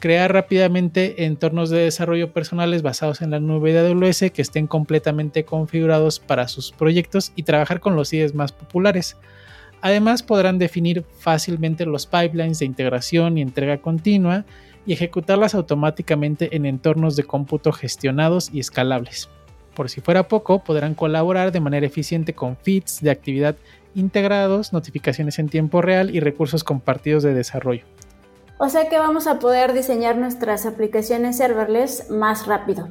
Crear 0.05 0.31
rápidamente 0.31 1.25
entornos 1.25 1.71
de 1.71 1.79
desarrollo 1.79 2.31
personales 2.31 2.83
basados 2.83 3.23
en 3.23 3.31
la 3.31 3.39
nube 3.39 3.73
de 3.73 3.79
AWS 3.79 4.29
que 4.31 4.43
estén 4.43 4.67
completamente 4.67 5.45
configurados 5.45 6.19
para 6.19 6.47
sus 6.47 6.71
proyectos 6.71 7.31
y 7.35 7.41
trabajar 7.41 7.79
con 7.79 7.95
los 7.95 8.13
IDEs 8.13 8.35
más 8.35 8.51
populares 8.51 9.17
Además 9.81 10.21
podrán 10.21 10.59
definir 10.59 11.03
fácilmente 11.17 11.87
los 11.87 12.05
pipelines 12.05 12.59
de 12.59 12.65
integración 12.65 13.39
y 13.39 13.41
entrega 13.41 13.79
continua 13.79 14.45
y 14.85 14.93
ejecutarlas 14.93 15.55
automáticamente 15.55 16.55
en 16.55 16.67
entornos 16.67 17.15
de 17.15 17.23
cómputo 17.23 17.71
gestionados 17.71 18.51
y 18.53 18.59
escalables. 18.59 19.27
Por 19.73 19.89
si 19.89 20.01
fuera 20.01 20.27
poco, 20.27 20.63
podrán 20.63 20.93
colaborar 20.93 21.51
de 21.51 21.61
manera 21.61 21.87
eficiente 21.87 22.35
con 22.35 22.57
feeds 22.57 23.01
de 23.01 23.09
actividad 23.09 23.55
integrados, 23.95 24.71
notificaciones 24.71 25.39
en 25.39 25.49
tiempo 25.49 25.81
real 25.81 26.15
y 26.15 26.19
recursos 26.19 26.63
compartidos 26.63 27.23
de 27.23 27.33
desarrollo. 27.33 27.85
O 28.57 28.69
sea 28.69 28.87
que 28.87 28.97
vamos 28.97 29.27
a 29.27 29.39
poder 29.39 29.73
diseñar 29.73 30.17
nuestras 30.17 30.65
aplicaciones 30.65 31.37
serverless 31.37 32.09
más 32.09 32.47
rápido. 32.47 32.87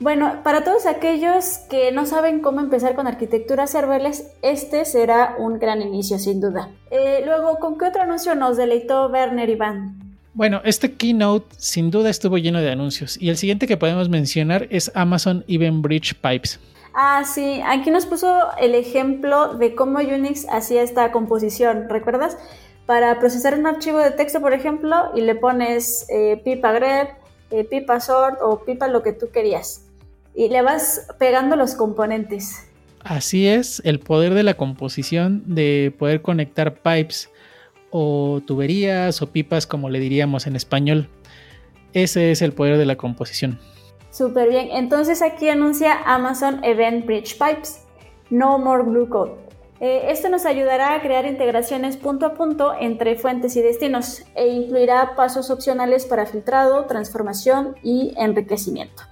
Bueno, 0.00 0.42
para 0.44 0.62
todos 0.62 0.86
aquellos 0.86 1.58
que 1.70 1.90
no 1.90 2.06
saben 2.06 2.40
cómo 2.40 2.60
empezar 2.60 2.94
con 2.94 3.06
arquitectura 3.06 3.66
serverless, 3.66 4.30
este 4.42 4.84
será 4.84 5.34
un 5.38 5.58
gran 5.58 5.82
inicio 5.82 6.18
sin 6.18 6.40
duda. 6.40 6.68
Eh, 6.90 7.22
luego, 7.24 7.58
¿con 7.58 7.78
qué 7.78 7.86
otro 7.86 8.02
anuncio 8.02 8.34
nos 8.34 8.56
deleitó 8.56 9.08
Werner 9.08 9.48
Iván? 9.48 9.98
Bueno, 10.34 10.60
este 10.64 10.92
keynote 10.92 11.46
sin 11.58 11.90
duda 11.90 12.10
estuvo 12.10 12.38
lleno 12.38 12.60
de 12.60 12.70
anuncios 12.70 13.20
y 13.20 13.30
el 13.30 13.36
siguiente 13.36 13.66
que 13.66 13.76
podemos 13.76 14.08
mencionar 14.08 14.68
es 14.70 14.92
Amazon 14.94 15.44
Event 15.48 15.82
Bridge 15.82 16.14
Pipes. 16.14 16.60
Ah, 16.94 17.24
sí, 17.24 17.60
aquí 17.66 17.90
nos 17.90 18.06
puso 18.06 18.36
el 18.60 18.74
ejemplo 18.74 19.54
de 19.54 19.74
cómo 19.74 19.98
Unix 19.98 20.46
hacía 20.48 20.82
esta 20.82 21.10
composición, 21.10 21.88
¿recuerdas? 21.88 22.36
Para 22.88 23.18
procesar 23.18 23.58
un 23.58 23.66
archivo 23.66 23.98
de 23.98 24.12
texto, 24.12 24.40
por 24.40 24.54
ejemplo, 24.54 25.12
y 25.14 25.20
le 25.20 25.34
pones 25.34 26.06
eh, 26.08 26.40
pipa 26.42 26.72
grep, 26.72 27.10
eh, 27.50 27.64
pipa 27.64 28.00
sort 28.00 28.38
o 28.40 28.64
pipa 28.64 28.88
lo 28.88 29.02
que 29.02 29.12
tú 29.12 29.30
querías 29.30 29.84
y 30.34 30.48
le 30.48 30.62
vas 30.62 31.06
pegando 31.18 31.54
los 31.54 31.74
componentes. 31.74 32.66
Así 33.00 33.46
es, 33.46 33.82
el 33.84 34.00
poder 34.00 34.32
de 34.32 34.42
la 34.42 34.54
composición, 34.54 35.42
de 35.46 35.92
poder 35.98 36.22
conectar 36.22 36.76
pipes 36.76 37.28
o 37.90 38.40
tuberías 38.46 39.20
o 39.20 39.32
pipas, 39.32 39.66
como 39.66 39.90
le 39.90 40.00
diríamos 40.00 40.46
en 40.46 40.56
español. 40.56 41.10
Ese 41.92 42.30
es 42.30 42.40
el 42.40 42.52
poder 42.52 42.78
de 42.78 42.86
la 42.86 42.96
composición. 42.96 43.58
Súper 44.12 44.48
bien, 44.48 44.68
entonces 44.70 45.20
aquí 45.20 45.50
anuncia 45.50 45.98
Amazon 46.06 46.64
Event 46.64 47.04
Bridge 47.04 47.36
Pipes, 47.36 47.82
No 48.30 48.58
More 48.58 48.84
Glue 48.84 49.10
Code. 49.10 49.47
Eh, 49.80 50.10
esto 50.10 50.28
nos 50.28 50.44
ayudará 50.44 50.94
a 50.94 51.00
crear 51.00 51.24
integraciones 51.24 51.96
punto 51.96 52.26
a 52.26 52.34
punto 52.34 52.72
entre 52.78 53.16
fuentes 53.16 53.54
y 53.56 53.62
destinos 53.62 54.24
e 54.34 54.48
incluirá 54.48 55.14
pasos 55.14 55.50
opcionales 55.50 56.04
para 56.04 56.26
filtrado, 56.26 56.86
transformación 56.86 57.76
y 57.82 58.12
enriquecimiento. 58.16 59.04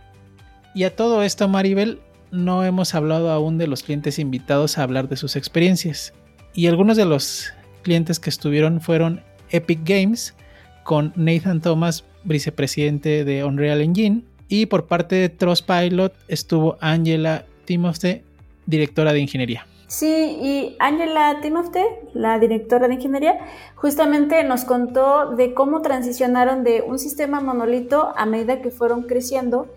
Y 0.74 0.84
a 0.84 0.94
todo 0.94 1.22
esto, 1.22 1.46
Maribel, 1.48 2.00
no 2.32 2.64
hemos 2.64 2.94
hablado 2.94 3.30
aún 3.30 3.58
de 3.58 3.68
los 3.68 3.84
clientes 3.84 4.18
invitados 4.18 4.76
a 4.76 4.82
hablar 4.82 5.08
de 5.08 5.16
sus 5.16 5.36
experiencias. 5.36 6.12
Y 6.52 6.66
algunos 6.66 6.96
de 6.96 7.04
los 7.04 7.52
clientes 7.82 8.18
que 8.18 8.30
estuvieron 8.30 8.80
fueron 8.80 9.22
Epic 9.50 9.80
Games, 9.84 10.34
con 10.82 11.12
Nathan 11.16 11.60
Thomas, 11.60 12.04
vicepresidente 12.24 13.24
de 13.24 13.44
Unreal 13.44 13.80
Engine, 13.80 14.22
y 14.48 14.66
por 14.66 14.86
parte 14.86 15.16
de 15.16 15.28
Trustpilot 15.28 16.14
estuvo 16.28 16.76
Angela 16.80 17.44
Timothy, 17.64 18.22
directora 18.66 19.12
de 19.12 19.20
ingeniería. 19.20 19.66
Sí, 19.88 20.06
y 20.06 20.76
Angela 20.80 21.38
Timofte, 21.40 22.08
la 22.12 22.40
directora 22.40 22.88
de 22.88 22.94
ingeniería, 22.94 23.38
justamente 23.76 24.42
nos 24.42 24.64
contó 24.64 25.36
de 25.36 25.54
cómo 25.54 25.80
transicionaron 25.80 26.64
de 26.64 26.82
un 26.82 26.98
sistema 26.98 27.40
monolito 27.40 28.12
a 28.16 28.26
medida 28.26 28.60
que 28.62 28.72
fueron 28.72 29.02
creciendo. 29.02 29.68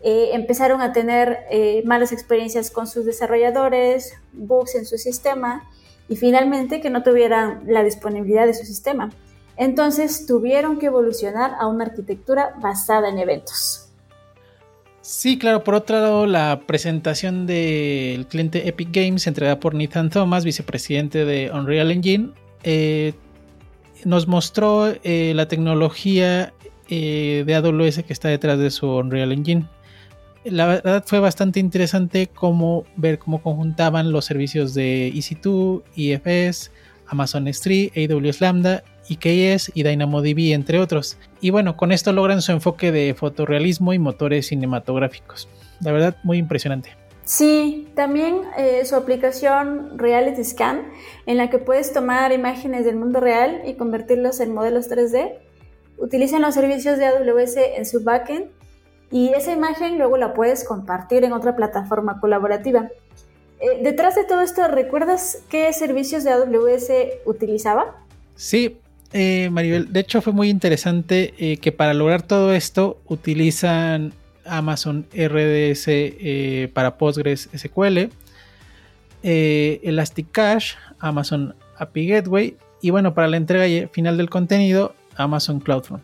Eh, 0.00 0.30
empezaron 0.34 0.80
a 0.80 0.92
tener 0.92 1.40
eh, 1.50 1.82
malas 1.84 2.12
experiencias 2.12 2.70
con 2.70 2.86
sus 2.86 3.04
desarrolladores, 3.04 4.14
bugs 4.32 4.76
en 4.76 4.86
su 4.86 4.96
sistema 4.96 5.68
y 6.08 6.14
finalmente 6.14 6.80
que 6.80 6.88
no 6.88 7.02
tuvieran 7.02 7.64
la 7.66 7.82
disponibilidad 7.82 8.46
de 8.46 8.54
su 8.54 8.64
sistema. 8.64 9.10
Entonces 9.56 10.24
tuvieron 10.24 10.78
que 10.78 10.86
evolucionar 10.86 11.56
a 11.58 11.66
una 11.66 11.86
arquitectura 11.86 12.54
basada 12.60 13.08
en 13.08 13.18
eventos. 13.18 13.87
Sí, 15.10 15.38
claro. 15.38 15.64
Por 15.64 15.74
otro 15.74 15.98
lado, 15.98 16.26
la 16.26 16.60
presentación 16.66 17.46
del 17.46 18.26
cliente 18.26 18.68
Epic 18.68 18.90
Games, 18.92 19.26
entregada 19.26 19.58
por 19.58 19.74
Nathan 19.74 20.10
Thomas, 20.10 20.44
vicepresidente 20.44 21.24
de 21.24 21.50
Unreal 21.50 21.90
Engine, 21.90 22.32
eh, 22.62 23.14
nos 24.04 24.28
mostró 24.28 24.94
eh, 25.04 25.32
la 25.34 25.48
tecnología 25.48 26.52
eh, 26.90 27.42
de 27.46 27.54
AWS 27.54 28.02
que 28.02 28.12
está 28.12 28.28
detrás 28.28 28.58
de 28.58 28.70
su 28.70 28.86
Unreal 28.86 29.32
Engine. 29.32 29.64
La 30.44 30.66
verdad 30.66 31.02
fue 31.06 31.20
bastante 31.20 31.58
interesante 31.58 32.26
cómo 32.26 32.84
ver 32.96 33.18
cómo 33.18 33.42
conjuntaban 33.42 34.12
los 34.12 34.26
servicios 34.26 34.74
de 34.74 35.10
EC2, 35.14 35.84
EFS, 35.96 36.70
Amazon 37.08 37.46
S3, 37.46 37.92
AWS 38.10 38.40
Lambda 38.40 38.82
IKS 39.08 39.72
y 39.74 39.82
DynamoDB, 39.82 40.52
entre 40.52 40.78
otros. 40.78 41.18
Y 41.40 41.50
bueno, 41.50 41.76
con 41.76 41.92
esto 41.92 42.12
logran 42.12 42.42
su 42.42 42.52
enfoque 42.52 42.92
de 42.92 43.14
fotorrealismo 43.14 43.92
y 43.92 43.98
motores 43.98 44.48
cinematográficos. 44.48 45.48
La 45.80 45.92
verdad, 45.92 46.16
muy 46.22 46.38
impresionante. 46.38 46.96
Sí, 47.24 47.88
también 47.94 48.40
eh, 48.56 48.84
su 48.84 48.96
aplicación 48.96 49.98
Reality 49.98 50.44
Scan, 50.44 50.88
en 51.26 51.36
la 51.36 51.50
que 51.50 51.58
puedes 51.58 51.92
tomar 51.92 52.32
imágenes 52.32 52.84
del 52.84 52.96
mundo 52.96 53.20
real 53.20 53.62
y 53.66 53.74
convertirlos 53.74 54.40
en 54.40 54.54
modelos 54.54 54.90
3D, 54.90 55.34
utilizan 55.98 56.40
los 56.40 56.54
servicios 56.54 56.96
de 56.98 57.06
AWS 57.06 57.56
en 57.76 57.84
su 57.84 58.02
backend 58.02 58.46
y 59.10 59.28
esa 59.34 59.52
imagen 59.52 59.98
luego 59.98 60.16
la 60.16 60.32
puedes 60.32 60.64
compartir 60.64 61.24
en 61.24 61.32
otra 61.32 61.54
plataforma 61.54 62.18
colaborativa. 62.18 62.88
Eh, 63.60 63.80
detrás 63.82 64.14
de 64.14 64.24
todo 64.24 64.40
esto, 64.40 64.66
¿recuerdas 64.68 65.42
qué 65.48 65.72
servicios 65.72 66.24
de 66.24 66.30
AWS 66.30 66.90
utilizaba? 67.26 67.96
Sí, 68.36 68.78
eh, 69.12 69.48
Maribel, 69.50 69.90
de 69.92 70.00
hecho 70.00 70.20
fue 70.20 70.32
muy 70.32 70.50
interesante 70.50 71.34
eh, 71.38 71.56
que 71.56 71.72
para 71.72 71.94
lograr 71.94 72.22
todo 72.22 72.52
esto 72.52 72.98
utilizan 73.06 74.12
Amazon 74.44 75.06
RDS 75.12 75.84
eh, 75.88 76.70
para 76.74 76.98
Postgres 76.98 77.48
SQL, 77.56 78.10
Elastic 79.22 80.30
Cache, 80.30 80.76
Amazon 80.98 81.54
API 81.78 82.08
Gateway 82.08 82.56
y 82.82 82.90
bueno, 82.90 83.14
para 83.14 83.28
la 83.28 83.38
entrega 83.38 83.88
final 83.88 84.16
del 84.16 84.30
contenido, 84.30 84.94
Amazon 85.16 85.60
CloudFront. 85.60 86.02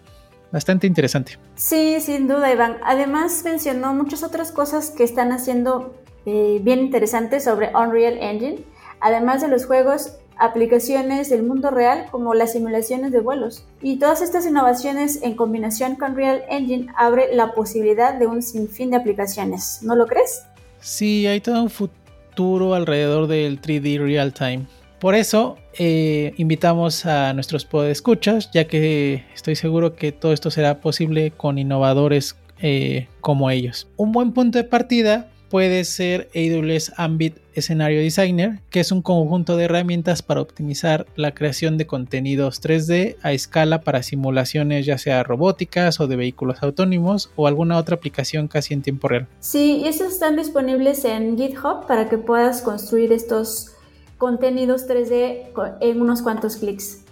Bastante 0.50 0.86
interesante. 0.86 1.38
Sí, 1.56 2.00
sin 2.00 2.28
duda, 2.28 2.52
Iván. 2.52 2.78
Además 2.84 3.42
mencionó 3.44 3.92
muchas 3.92 4.22
otras 4.22 4.52
cosas 4.52 4.90
que 4.90 5.04
están 5.04 5.32
haciendo 5.32 5.94
bien 6.24 6.80
interesantes 6.80 7.44
sobre 7.44 7.70
Unreal 7.74 8.18
Engine. 8.18 8.64
Además 9.00 9.42
de 9.42 9.48
los 9.48 9.66
juegos, 9.66 10.18
aplicaciones 10.38 11.30
del 11.30 11.42
mundo 11.42 11.70
real 11.70 12.06
como 12.10 12.34
las 12.34 12.52
simulaciones 12.52 13.12
de 13.12 13.20
vuelos. 13.20 13.64
Y 13.82 13.98
todas 13.98 14.22
estas 14.22 14.46
innovaciones 14.46 15.20
en 15.22 15.34
combinación 15.34 15.96
con 15.96 16.16
Real 16.16 16.42
Engine 16.48 16.88
abre 16.96 17.34
la 17.34 17.52
posibilidad 17.52 18.14
de 18.14 18.26
un 18.26 18.42
sinfín 18.42 18.90
de 18.90 18.96
aplicaciones, 18.96 19.80
¿no 19.82 19.96
lo 19.96 20.06
crees? 20.06 20.44
Sí, 20.80 21.26
hay 21.26 21.40
todo 21.40 21.62
un 21.62 21.70
futuro 21.70 22.74
alrededor 22.74 23.26
del 23.26 23.60
3D 23.60 23.98
real 23.98 24.32
time. 24.32 24.66
Por 25.00 25.14
eso 25.14 25.56
eh, 25.78 26.32
invitamos 26.36 27.04
a 27.04 27.32
nuestros 27.34 27.64
podescuchas, 27.64 28.50
ya 28.52 28.66
que 28.66 29.24
estoy 29.34 29.54
seguro 29.56 29.96
que 29.96 30.12
todo 30.12 30.32
esto 30.32 30.50
será 30.50 30.80
posible 30.80 31.30
con 31.30 31.58
innovadores 31.58 32.36
eh, 32.60 33.08
como 33.20 33.50
ellos. 33.50 33.88
Un 33.96 34.12
buen 34.12 34.32
punto 34.32 34.58
de 34.58 34.64
partida 34.64 35.28
puede 35.54 35.84
ser 35.84 36.28
AWS 36.34 36.94
Ambit 36.96 37.36
Scenario 37.56 38.00
Designer, 38.00 38.58
que 38.70 38.80
es 38.80 38.90
un 38.90 39.02
conjunto 39.02 39.56
de 39.56 39.66
herramientas 39.66 40.20
para 40.20 40.40
optimizar 40.40 41.06
la 41.14 41.32
creación 41.32 41.78
de 41.78 41.86
contenidos 41.86 42.60
3D 42.60 43.14
a 43.22 43.30
escala 43.30 43.82
para 43.82 44.02
simulaciones 44.02 44.84
ya 44.84 44.98
sea 44.98 45.22
robóticas 45.22 46.00
o 46.00 46.08
de 46.08 46.16
vehículos 46.16 46.60
autónomos 46.60 47.30
o 47.36 47.46
alguna 47.46 47.78
otra 47.78 47.94
aplicación 47.94 48.48
casi 48.48 48.74
en 48.74 48.82
tiempo 48.82 49.06
real. 49.06 49.28
Sí, 49.38 49.82
y 49.84 49.86
estos 49.86 50.14
están 50.14 50.34
disponibles 50.34 51.04
en 51.04 51.38
GitHub 51.38 51.86
para 51.86 52.08
que 52.08 52.18
puedas 52.18 52.60
construir 52.60 53.12
estos 53.12 53.76
contenidos 54.18 54.88
3D 54.88 55.50
en 55.80 56.02
unos 56.02 56.22
cuantos 56.22 56.56
clics. 56.56 57.04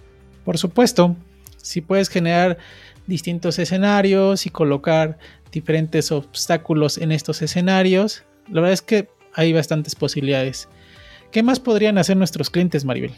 Por 0.43 0.57
supuesto, 0.57 1.15
si 1.61 1.79
puedes 1.79 2.09
generar 2.09 2.57
distintos 3.07 3.57
escenarios 3.57 4.45
y 4.45 4.49
colocar 4.49 5.17
diferentes 5.49 6.11
obstáculos 6.11 6.97
en 6.97 7.13
estos 7.13 7.41
escenarios, 7.41 8.25
la 8.47 8.61
verdad 8.61 8.73
es 8.73 8.81
que 8.81 9.09
hay 9.33 9.53
bastantes 9.53 9.95
posibilidades. 9.95 10.67
¿Qué 11.31 11.43
más 11.43 11.59
podrían 11.59 11.97
hacer 11.97 12.15
nuestros 12.17 12.49
clientes, 12.49 12.85
Maribel? 12.85 13.13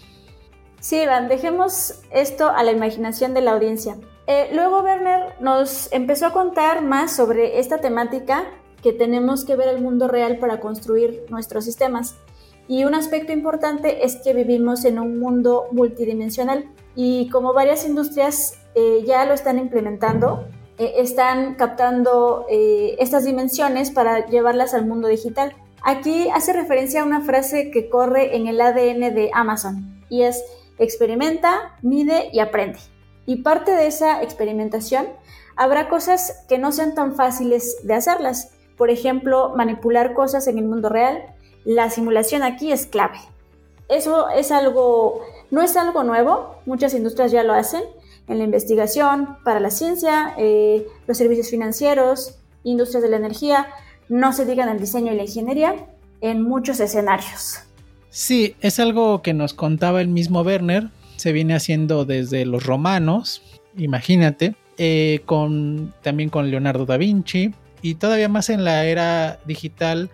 Sí, 0.80 0.98
Iván, 0.98 1.28
dejemos 1.28 2.02
esto 2.12 2.50
a 2.50 2.64
la 2.64 2.72
imaginación 2.72 3.34
de 3.34 3.42
la 3.42 3.52
audiencia. 3.52 3.98
Eh, 4.28 4.50
luego 4.54 4.82
Werner 4.82 5.34
nos 5.40 5.92
empezó 5.92 6.28
a 6.28 6.34
contar 6.34 6.82
más 6.82 7.16
sobre 7.16 7.60
esta 7.60 7.80
temática 7.80 8.46
que 8.82 8.94
tenemos 8.94 9.46
que 9.46 9.56
ver 9.56 9.68
el 9.68 9.82
mundo 9.82 10.08
real 10.08 10.38
para 10.38 10.60
construir 10.60 11.26
nuestros 11.30 11.66
sistemas. 11.66 12.16
Y 12.68 12.86
un 12.86 12.96
aspecto 12.96 13.34
importante 13.34 14.06
es 14.06 14.18
que 14.18 14.34
vivimos 14.34 14.86
en 14.86 15.00
un 15.00 15.20
mundo 15.20 15.66
multidimensional 15.72 16.66
y 16.96 17.30
como 17.30 17.54
varias 17.54 17.86
industrias 17.86 18.60
eh, 18.76 19.04
ya 19.06 19.26
lo 19.26 19.34
están 19.34 19.60
implementando, 19.60 20.48
eh, 20.78 20.94
están 20.98 21.56
captando 21.56 22.46
estas 22.50 23.26
dimensiones 23.26 23.92
para 23.92 24.28
llevarlas 24.28 24.74
al 24.74 24.86
mundo 24.86 25.08
digital. 25.08 25.56
Aquí 25.84 26.30
hace 26.30 26.52
referencia 26.52 27.02
a 27.02 27.06
una 27.06 27.22
frase 27.22 27.70
que 27.72 27.90
corre 27.90 28.36
en 28.36 28.48
el 28.48 28.60
ADN 28.60 29.14
de 29.14 29.30
Amazon 29.34 30.04
y 30.10 30.24
es 30.24 30.44
experimenta, 30.78 31.78
mide 31.82 32.30
y 32.34 32.40
aprende. 32.40 32.80
Y 33.26 33.38
parte 33.38 33.72
de 33.72 33.88
esa 33.88 34.22
experimentación 34.22 35.08
habrá 35.56 35.88
cosas 35.90 36.44
que 36.48 36.58
no 36.58 36.72
sean 36.72 36.96
tan 36.96 37.16
fáciles 37.16 37.78
de 37.84 37.94
hacerlas. 37.94 38.52
Por 38.78 38.90
ejemplo, 38.90 39.54
manipular 39.56 40.14
cosas 40.14 40.48
en 40.48 40.58
el 40.58 40.66
mundo 40.66 40.90
real. 40.90 41.24
La 41.64 41.90
simulación 41.90 42.44
aquí 42.44 42.72
es 42.72 42.86
clave. 42.86 43.20
Eso 43.88 44.30
es 44.30 44.52
algo, 44.52 45.22
no 45.52 45.62
es 45.62 45.78
algo 45.78 46.04
nuevo, 46.04 46.56
muchas 46.66 46.96
industrias 46.96 47.32
ya 47.32 47.44
lo 47.44 47.54
hacen, 47.54 47.84
en 48.28 48.40
la 48.40 48.44
investigación, 48.44 49.38
para 49.44 49.60
la 49.60 49.70
ciencia, 49.70 50.34
eh, 50.38 50.86
los 51.08 51.18
servicios 51.18 51.50
financieros, 51.50 52.40
industrias 52.64 53.04
de 53.04 53.10
la 53.10 53.18
energía, 53.18 53.68
no 54.10 54.34
se 54.34 54.46
diga 54.46 54.64
en 54.64 54.70
el 54.70 54.80
diseño 54.80 55.14
y 55.14 55.16
la 55.16 55.24
ingeniería 55.24 55.76
en 56.22 56.42
muchos 56.42 56.80
escenarios. 56.80 57.60
Sí, 58.10 58.56
es 58.62 58.80
algo 58.80 59.22
que 59.22 59.34
nos 59.34 59.54
contaba 59.54 60.02
el 60.02 60.08
mismo 60.08 60.42
Werner, 60.42 60.90
se 61.18 61.32
viene 61.32 61.56
haciendo 61.56 62.06
desde 62.06 62.46
los 62.46 62.66
romanos, 62.66 63.42
imagínate, 63.78 64.56
eh, 64.78 65.22
con, 65.26 65.94
también 66.02 66.30
con 66.30 66.50
Leonardo 66.50 66.86
da 66.86 66.98
Vinci 66.98 67.54
y 67.82 67.96
todavía 67.96 68.28
más 68.28 68.50
en 68.50 68.64
la 68.64 68.86
era 68.86 69.40
digital 69.46 70.10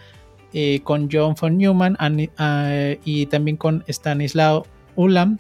eh, 0.54 0.82
con 0.84 1.10
John 1.12 1.36
von 1.40 1.58
Neumann 1.58 1.98
y 3.06 3.26
también 3.28 3.58
con 3.58 3.84
Stanislaw 3.88 4.66
Ulam, 4.96 5.38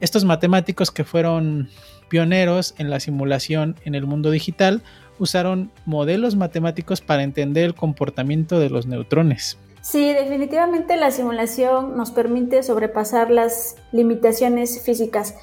estos 0.00 0.24
matemáticos 0.24 0.90
que 0.90 1.04
fueron 1.04 1.68
pioneros 2.14 2.76
en 2.78 2.90
la 2.90 3.00
simulación 3.00 3.74
en 3.84 3.96
el 3.96 4.06
mundo 4.06 4.30
digital 4.30 4.82
usaron 5.18 5.72
modelos 5.84 6.36
matemáticos 6.36 7.00
para 7.00 7.24
entender 7.24 7.64
el 7.64 7.74
comportamiento 7.74 8.60
de 8.60 8.70
los 8.70 8.86
neutrones. 8.86 9.58
Sí, 9.82 10.12
definitivamente 10.12 10.96
la 10.96 11.10
simulación 11.10 11.96
nos 11.96 12.12
permite 12.12 12.62
sobrepasar 12.62 13.32
las 13.32 13.74
limitaciones 13.90 14.80
físicas, 14.80 15.34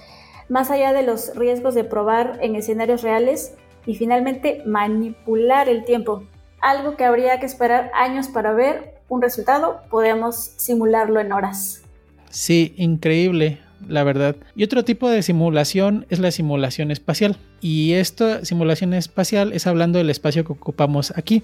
más 0.47 0.71
allá 0.71 0.93
de 0.93 1.03
los 1.03 1.35
riesgos 1.35 1.75
de 1.75 1.83
probar 1.83 2.39
en 2.41 2.55
escenarios 2.55 3.01
reales 3.01 3.53
y 3.85 3.95
finalmente 3.95 4.63
manipular 4.65 5.67
el 5.67 5.83
tiempo. 5.83 6.23
Algo 6.61 6.95
que 6.95 7.03
habría 7.03 7.37
que 7.41 7.47
esperar 7.47 7.91
años 7.93 8.29
para 8.29 8.53
ver 8.53 8.93
un 9.09 9.21
resultado, 9.21 9.81
podemos 9.89 10.53
simularlo 10.55 11.19
en 11.19 11.33
horas. 11.33 11.83
Sí, 12.29 12.73
increíble 12.77 13.59
la 13.87 14.03
verdad. 14.03 14.35
Y 14.55 14.63
otro 14.63 14.83
tipo 14.83 15.09
de 15.09 15.23
simulación 15.23 16.05
es 16.09 16.19
la 16.19 16.31
simulación 16.31 16.91
espacial. 16.91 17.37
Y 17.61 17.93
esta 17.93 18.45
simulación 18.45 18.93
espacial 18.93 19.53
es 19.53 19.67
hablando 19.67 19.97
del 19.97 20.09
espacio 20.09 20.45
que 20.45 20.53
ocupamos 20.53 21.13
aquí. 21.15 21.43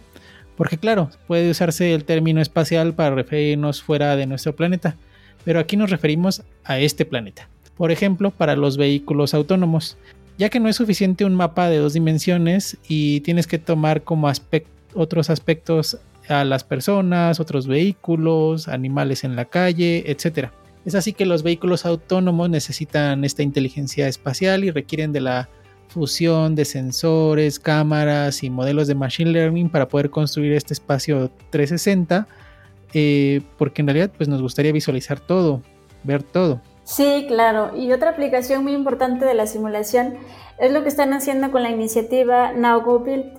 Porque 0.56 0.78
claro, 0.78 1.10
puede 1.28 1.50
usarse 1.50 1.94
el 1.94 2.04
término 2.04 2.42
espacial 2.42 2.94
para 2.94 3.16
referirnos 3.16 3.84
fuera 3.84 4.16
de 4.16 4.26
nuestro 4.26 4.56
planeta. 4.56 4.96
Pero 5.46 5.60
aquí 5.60 5.78
nos 5.78 5.92
referimos 5.92 6.44
a 6.64 6.80
este 6.80 7.06
planeta. 7.06 7.48
Por 7.78 7.92
ejemplo, 7.92 8.32
para 8.32 8.56
los 8.56 8.78
vehículos 8.78 9.34
autónomos. 9.34 9.98
Ya 10.38 10.50
que 10.50 10.60
no 10.60 10.70
es 10.70 10.76
suficiente 10.76 11.26
un 11.26 11.36
mapa 11.36 11.70
de 11.70 11.78
dos 11.78 11.94
dimensiones 11.94 12.78
y 12.88 13.22
tienes 13.22 13.48
que 13.48 13.58
tomar 13.58 14.04
como 14.04 14.32
otros 14.94 15.30
aspectos 15.30 15.98
a 16.28 16.44
las 16.44 16.64
personas, 16.64 17.40
otros 17.40 17.68
vehículos, 17.68 18.68
animales 18.68 19.24
en 19.24 19.36
la 19.36 19.46
calle, 19.46 20.04
etc. 20.12 20.50
Es 20.86 20.96
así 20.96 21.14
que 21.14 21.26
los 21.26 21.44
vehículos 21.44 21.86
autónomos 21.86 22.50
necesitan 22.50 23.24
esta 23.26 23.44
inteligencia 23.44 24.08
espacial 24.08 24.64
y 24.64 24.72
requieren 24.72 25.12
de 25.12 25.22
la 25.22 25.50
fusión 25.90 26.56
de 26.56 26.66
sensores, 26.66 27.60
cámaras 27.60 28.44
y 28.44 28.50
modelos 28.50 28.88
de 28.88 28.96
machine 28.96 29.32
learning 29.32 29.70
para 29.70 29.88
poder 29.88 30.10
construir 30.10 30.54
este 30.54 30.74
espacio 30.74 31.32
360, 31.50 32.28
eh, 32.94 33.42
porque 33.58 33.82
en 33.82 33.88
realidad 33.88 34.12
pues 34.16 34.30
nos 34.30 34.42
gustaría 34.42 34.72
visualizar 34.72 35.20
todo, 35.20 35.62
ver 36.04 36.24
todo. 36.24 36.62
Sí, 36.84 37.26
claro. 37.28 37.76
Y 37.76 37.92
otra 37.92 38.12
aplicación 38.12 38.64
muy 38.64 38.74
importante 38.74 39.26
de 39.26 39.34
la 39.34 39.46
simulación 39.46 40.16
es 40.58 40.72
lo 40.72 40.84
que 40.84 40.90
están 40.90 41.14
haciendo 41.14 41.52
con 41.52 41.64
la 41.64 41.70
iniciativa 41.70 42.54
Now 42.54 42.82
Go 42.82 43.00
Build 43.00 43.38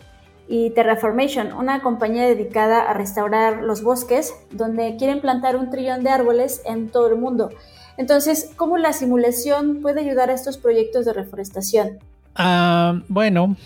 y 0.48 0.70
Terraformation, 0.70 1.52
una 1.52 1.82
compañía 1.82 2.26
dedicada 2.26 2.82
a 2.82 2.94
restaurar 2.94 3.62
los 3.62 3.82
bosques, 3.82 4.34
donde 4.50 4.96
quieren 4.96 5.20
plantar 5.20 5.56
un 5.56 5.70
trillón 5.70 6.02
de 6.02 6.10
árboles 6.10 6.62
en 6.64 6.88
todo 6.88 7.08
el 7.08 7.16
mundo. 7.16 7.50
Entonces, 7.98 8.50
¿cómo 8.56 8.78
la 8.78 8.92
simulación 8.92 9.82
puede 9.82 10.00
ayudar 10.00 10.30
a 10.30 10.34
estos 10.34 10.56
proyectos 10.56 11.04
de 11.04 11.12
reforestación? 11.12 11.98
Ah, 12.34 13.02
bueno, 13.08 13.56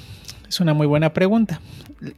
es 0.49 0.59
una 0.59 0.75
muy 0.75 0.87
buena 0.87 1.13
pregunta. 1.13 1.61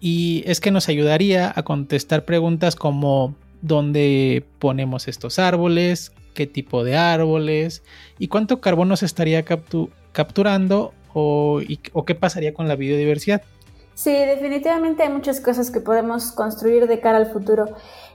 Y 0.00 0.42
es 0.46 0.60
que 0.60 0.70
nos 0.70 0.88
ayudaría 0.88 1.52
a 1.54 1.62
contestar 1.62 2.24
preguntas 2.24 2.74
como 2.74 3.34
dónde 3.60 4.44
ponemos 4.60 5.08
estos 5.08 5.38
árboles, 5.38 6.12
qué 6.32 6.46
tipo 6.46 6.84
de 6.84 6.96
árboles 6.96 7.82
y 8.18 8.28
cuánto 8.28 8.60
carbono 8.60 8.96
se 8.96 9.06
estaría 9.06 9.44
capturando 10.12 10.94
o, 11.12 11.60
o 11.92 12.04
qué 12.04 12.14
pasaría 12.14 12.54
con 12.54 12.66
la 12.66 12.76
biodiversidad. 12.76 13.42
Sí, 13.94 14.12
definitivamente 14.12 15.04
hay 15.04 15.08
muchas 15.10 15.40
cosas 15.40 15.70
que 15.70 15.80
podemos 15.80 16.32
construir 16.32 16.88
de 16.88 17.00
cara 17.00 17.18
al 17.18 17.32
futuro, 17.32 17.66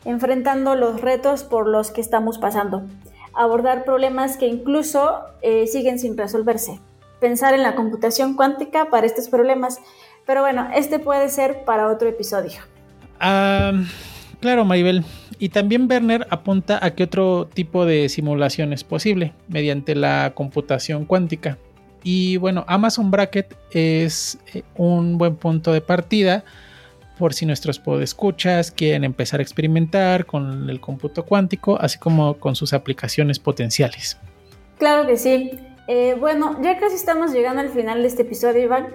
enfrentando 0.05 0.75
los 0.75 1.01
retos 1.01 1.43
por 1.43 1.67
los 1.67 1.91
que 1.91 2.01
estamos 2.01 2.37
pasando, 2.37 2.83
abordar 3.33 3.85
problemas 3.85 4.37
que 4.37 4.47
incluso 4.47 5.21
eh, 5.41 5.67
siguen 5.67 5.97
sin 5.97 6.17
resolverse, 6.17 6.79
pensar 7.21 7.53
en 7.53 7.63
la 7.63 7.75
computación 7.75 8.35
cuántica 8.35 8.89
para 8.89 9.07
estos 9.07 9.29
problemas, 9.29 9.79
pero 10.25 10.41
bueno, 10.41 10.67
este 10.75 10.99
puede 10.99 11.29
ser 11.29 11.63
para 11.63 11.87
otro 11.87 12.09
episodio. 12.09 12.59
Claro, 14.39 14.63
Maribel. 14.63 15.03
Y 15.37 15.49
también 15.49 15.87
Werner 15.89 16.27
apunta 16.29 16.79
a 16.81 16.91
que 16.91 17.03
otro 17.03 17.47
tipo 17.53 17.85
de 17.85 18.09
simulación 18.09 18.73
es 18.73 18.83
posible 18.83 19.33
mediante 19.47 19.95
la 19.95 20.33
computación 20.33 21.05
cuántica. 21.05 21.57
Y 22.03 22.37
bueno, 22.37 22.65
Amazon 22.67 23.11
Bracket 23.11 23.55
es 23.71 24.39
eh, 24.53 24.63
un 24.75 25.17
buen 25.17 25.35
punto 25.35 25.73
de 25.73 25.81
partida 25.81 26.43
por 27.17 27.33
si 27.33 27.45
nuestros 27.45 27.79
podescuchas 27.79 28.71
quieren 28.71 29.03
empezar 29.03 29.41
a 29.41 29.43
experimentar 29.43 30.25
con 30.25 30.69
el 30.69 30.79
cómputo 30.79 31.25
cuántico, 31.25 31.77
así 31.79 31.99
como 31.99 32.35
con 32.35 32.55
sus 32.55 32.71
aplicaciones 32.71 33.39
potenciales. 33.39 34.17
Claro 34.77 35.05
que 35.05 35.17
sí. 35.17 35.51
Eh, 35.89 36.15
bueno, 36.17 36.57
ya 36.61 36.79
casi 36.79 36.95
estamos 36.95 37.33
llegando 37.33 37.61
al 37.61 37.69
final 37.69 38.01
de 38.01 38.07
este 38.07 38.21
episodio, 38.21 38.63
Iván, 38.63 38.87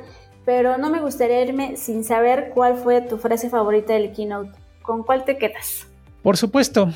pero 0.47 0.79
no 0.79 0.91
me 0.91 1.01
gustaría 1.01 1.43
irme 1.43 1.77
sin 1.77 2.03
saber 2.03 2.51
cuál 2.55 2.77
fue 2.77 3.03
tu 3.03 3.19
frase 3.19 3.51
favorita 3.51 3.93
del 3.93 4.13
keynote. 4.13 4.53
¿Con 4.81 5.03
cuál 5.03 5.25
te 5.25 5.37
quedas? 5.37 5.87
Por 6.23 6.39
supuesto, 6.39 6.91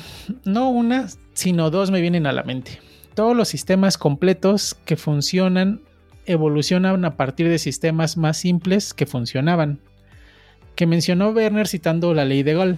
no 0.45 0.71
una, 0.71 1.07
sino 1.33 1.69
dos 1.69 1.91
me 1.91 2.01
vienen 2.01 2.25
a 2.25 2.31
la 2.31 2.43
mente. 2.43 2.79
Todos 3.13 3.35
los 3.35 3.49
sistemas 3.49 3.97
completos 3.99 4.75
que 4.85 4.95
funcionan 4.95 5.81
evolucionan 6.29 7.03
a 7.05 7.17
partir 7.17 7.49
de 7.49 7.57
sistemas 7.57 8.15
más 8.15 8.37
simples 8.37 8.93
que 8.93 9.07
funcionaban, 9.07 9.79
que 10.75 10.85
mencionó 10.85 11.31
Werner 11.31 11.67
citando 11.67 12.13
la 12.13 12.23
ley 12.23 12.43
de 12.43 12.53
Gauss. 12.53 12.77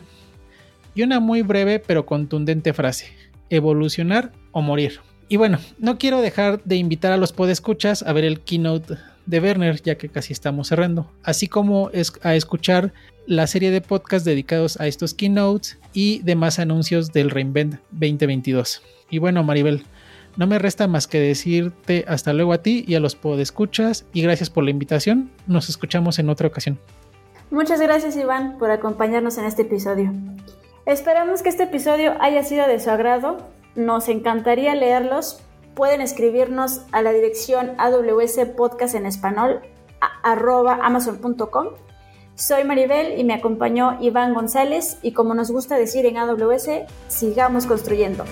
Y 0.95 1.03
una 1.03 1.19
muy 1.19 1.41
breve 1.41 1.79
pero 1.79 2.05
contundente 2.05 2.73
frase, 2.73 3.13
evolucionar 3.49 4.31
o 4.51 4.61
morir. 4.61 5.01
Y 5.27 5.35
bueno, 5.35 5.59
no 5.79 5.97
quiero 5.97 6.21
dejar 6.21 6.63
de 6.63 6.77
invitar 6.77 7.11
a 7.11 7.17
los 7.17 7.33
podescuchas 7.33 8.03
a 8.03 8.13
ver 8.13 8.23
el 8.23 8.39
keynote 8.39 8.95
de 9.25 9.39
Werner, 9.39 9.81
ya 9.81 9.95
que 9.95 10.09
casi 10.09 10.33
estamos 10.33 10.69
cerrando, 10.69 11.11
así 11.23 11.47
como 11.47 11.91
a 12.23 12.35
escuchar 12.35 12.93
la 13.27 13.47
serie 13.47 13.71
de 13.71 13.81
podcasts 13.81 14.25
dedicados 14.25 14.79
a 14.79 14.87
estos 14.87 15.13
keynotes 15.13 15.77
y 15.93 16.19
demás 16.19 16.57
anuncios 16.57 17.11
del 17.11 17.29
Reinvent 17.29 17.75
2022. 17.91 18.81
Y 19.09 19.19
bueno, 19.19 19.43
Maribel, 19.43 19.83
no 20.37 20.47
me 20.47 20.59
resta 20.59 20.87
más 20.87 21.07
que 21.07 21.19
decirte 21.19 22.05
hasta 22.07 22.33
luego 22.33 22.53
a 22.53 22.59
ti 22.59 22.83
y 22.87 22.95
a 22.95 22.99
los 22.99 23.15
podescuchas 23.15 24.05
y 24.13 24.21
gracias 24.21 24.49
por 24.49 24.63
la 24.63 24.71
invitación. 24.71 25.31
Nos 25.47 25.69
escuchamos 25.69 26.19
en 26.19 26.29
otra 26.29 26.47
ocasión. 26.47 26.79
Muchas 27.49 27.81
gracias 27.81 28.15
Iván 28.15 28.57
por 28.57 28.71
acompañarnos 28.71 29.37
en 29.37 29.45
este 29.45 29.63
episodio. 29.63 30.13
Esperamos 30.85 31.41
que 31.41 31.49
este 31.49 31.63
episodio 31.63 32.15
haya 32.21 32.43
sido 32.43 32.67
de 32.67 32.79
su 32.79 32.89
agrado. 32.89 33.37
Nos 33.75 34.09
encantaría 34.09 34.73
leerlos. 34.75 35.41
Pueden 35.75 36.01
escribirnos 36.01 36.81
a 36.91 37.01
la 37.01 37.11
dirección 37.11 37.71
AWS 37.77 38.39
Podcast 38.55 38.95
en 38.95 39.05
español 39.05 39.61
amazon.com 40.23 41.67
soy 42.35 42.63
Maribel 42.63 43.19
y 43.19 43.23
me 43.23 43.33
acompañó 43.33 43.97
Iván 44.01 44.33
González 44.33 44.97
y 45.03 45.11
como 45.11 45.35
nos 45.35 45.51
gusta 45.51 45.77
decir 45.77 46.05
en 46.07 46.17
AWS, 46.17 46.69
sigamos 47.07 47.67
construyendo. 47.67 48.23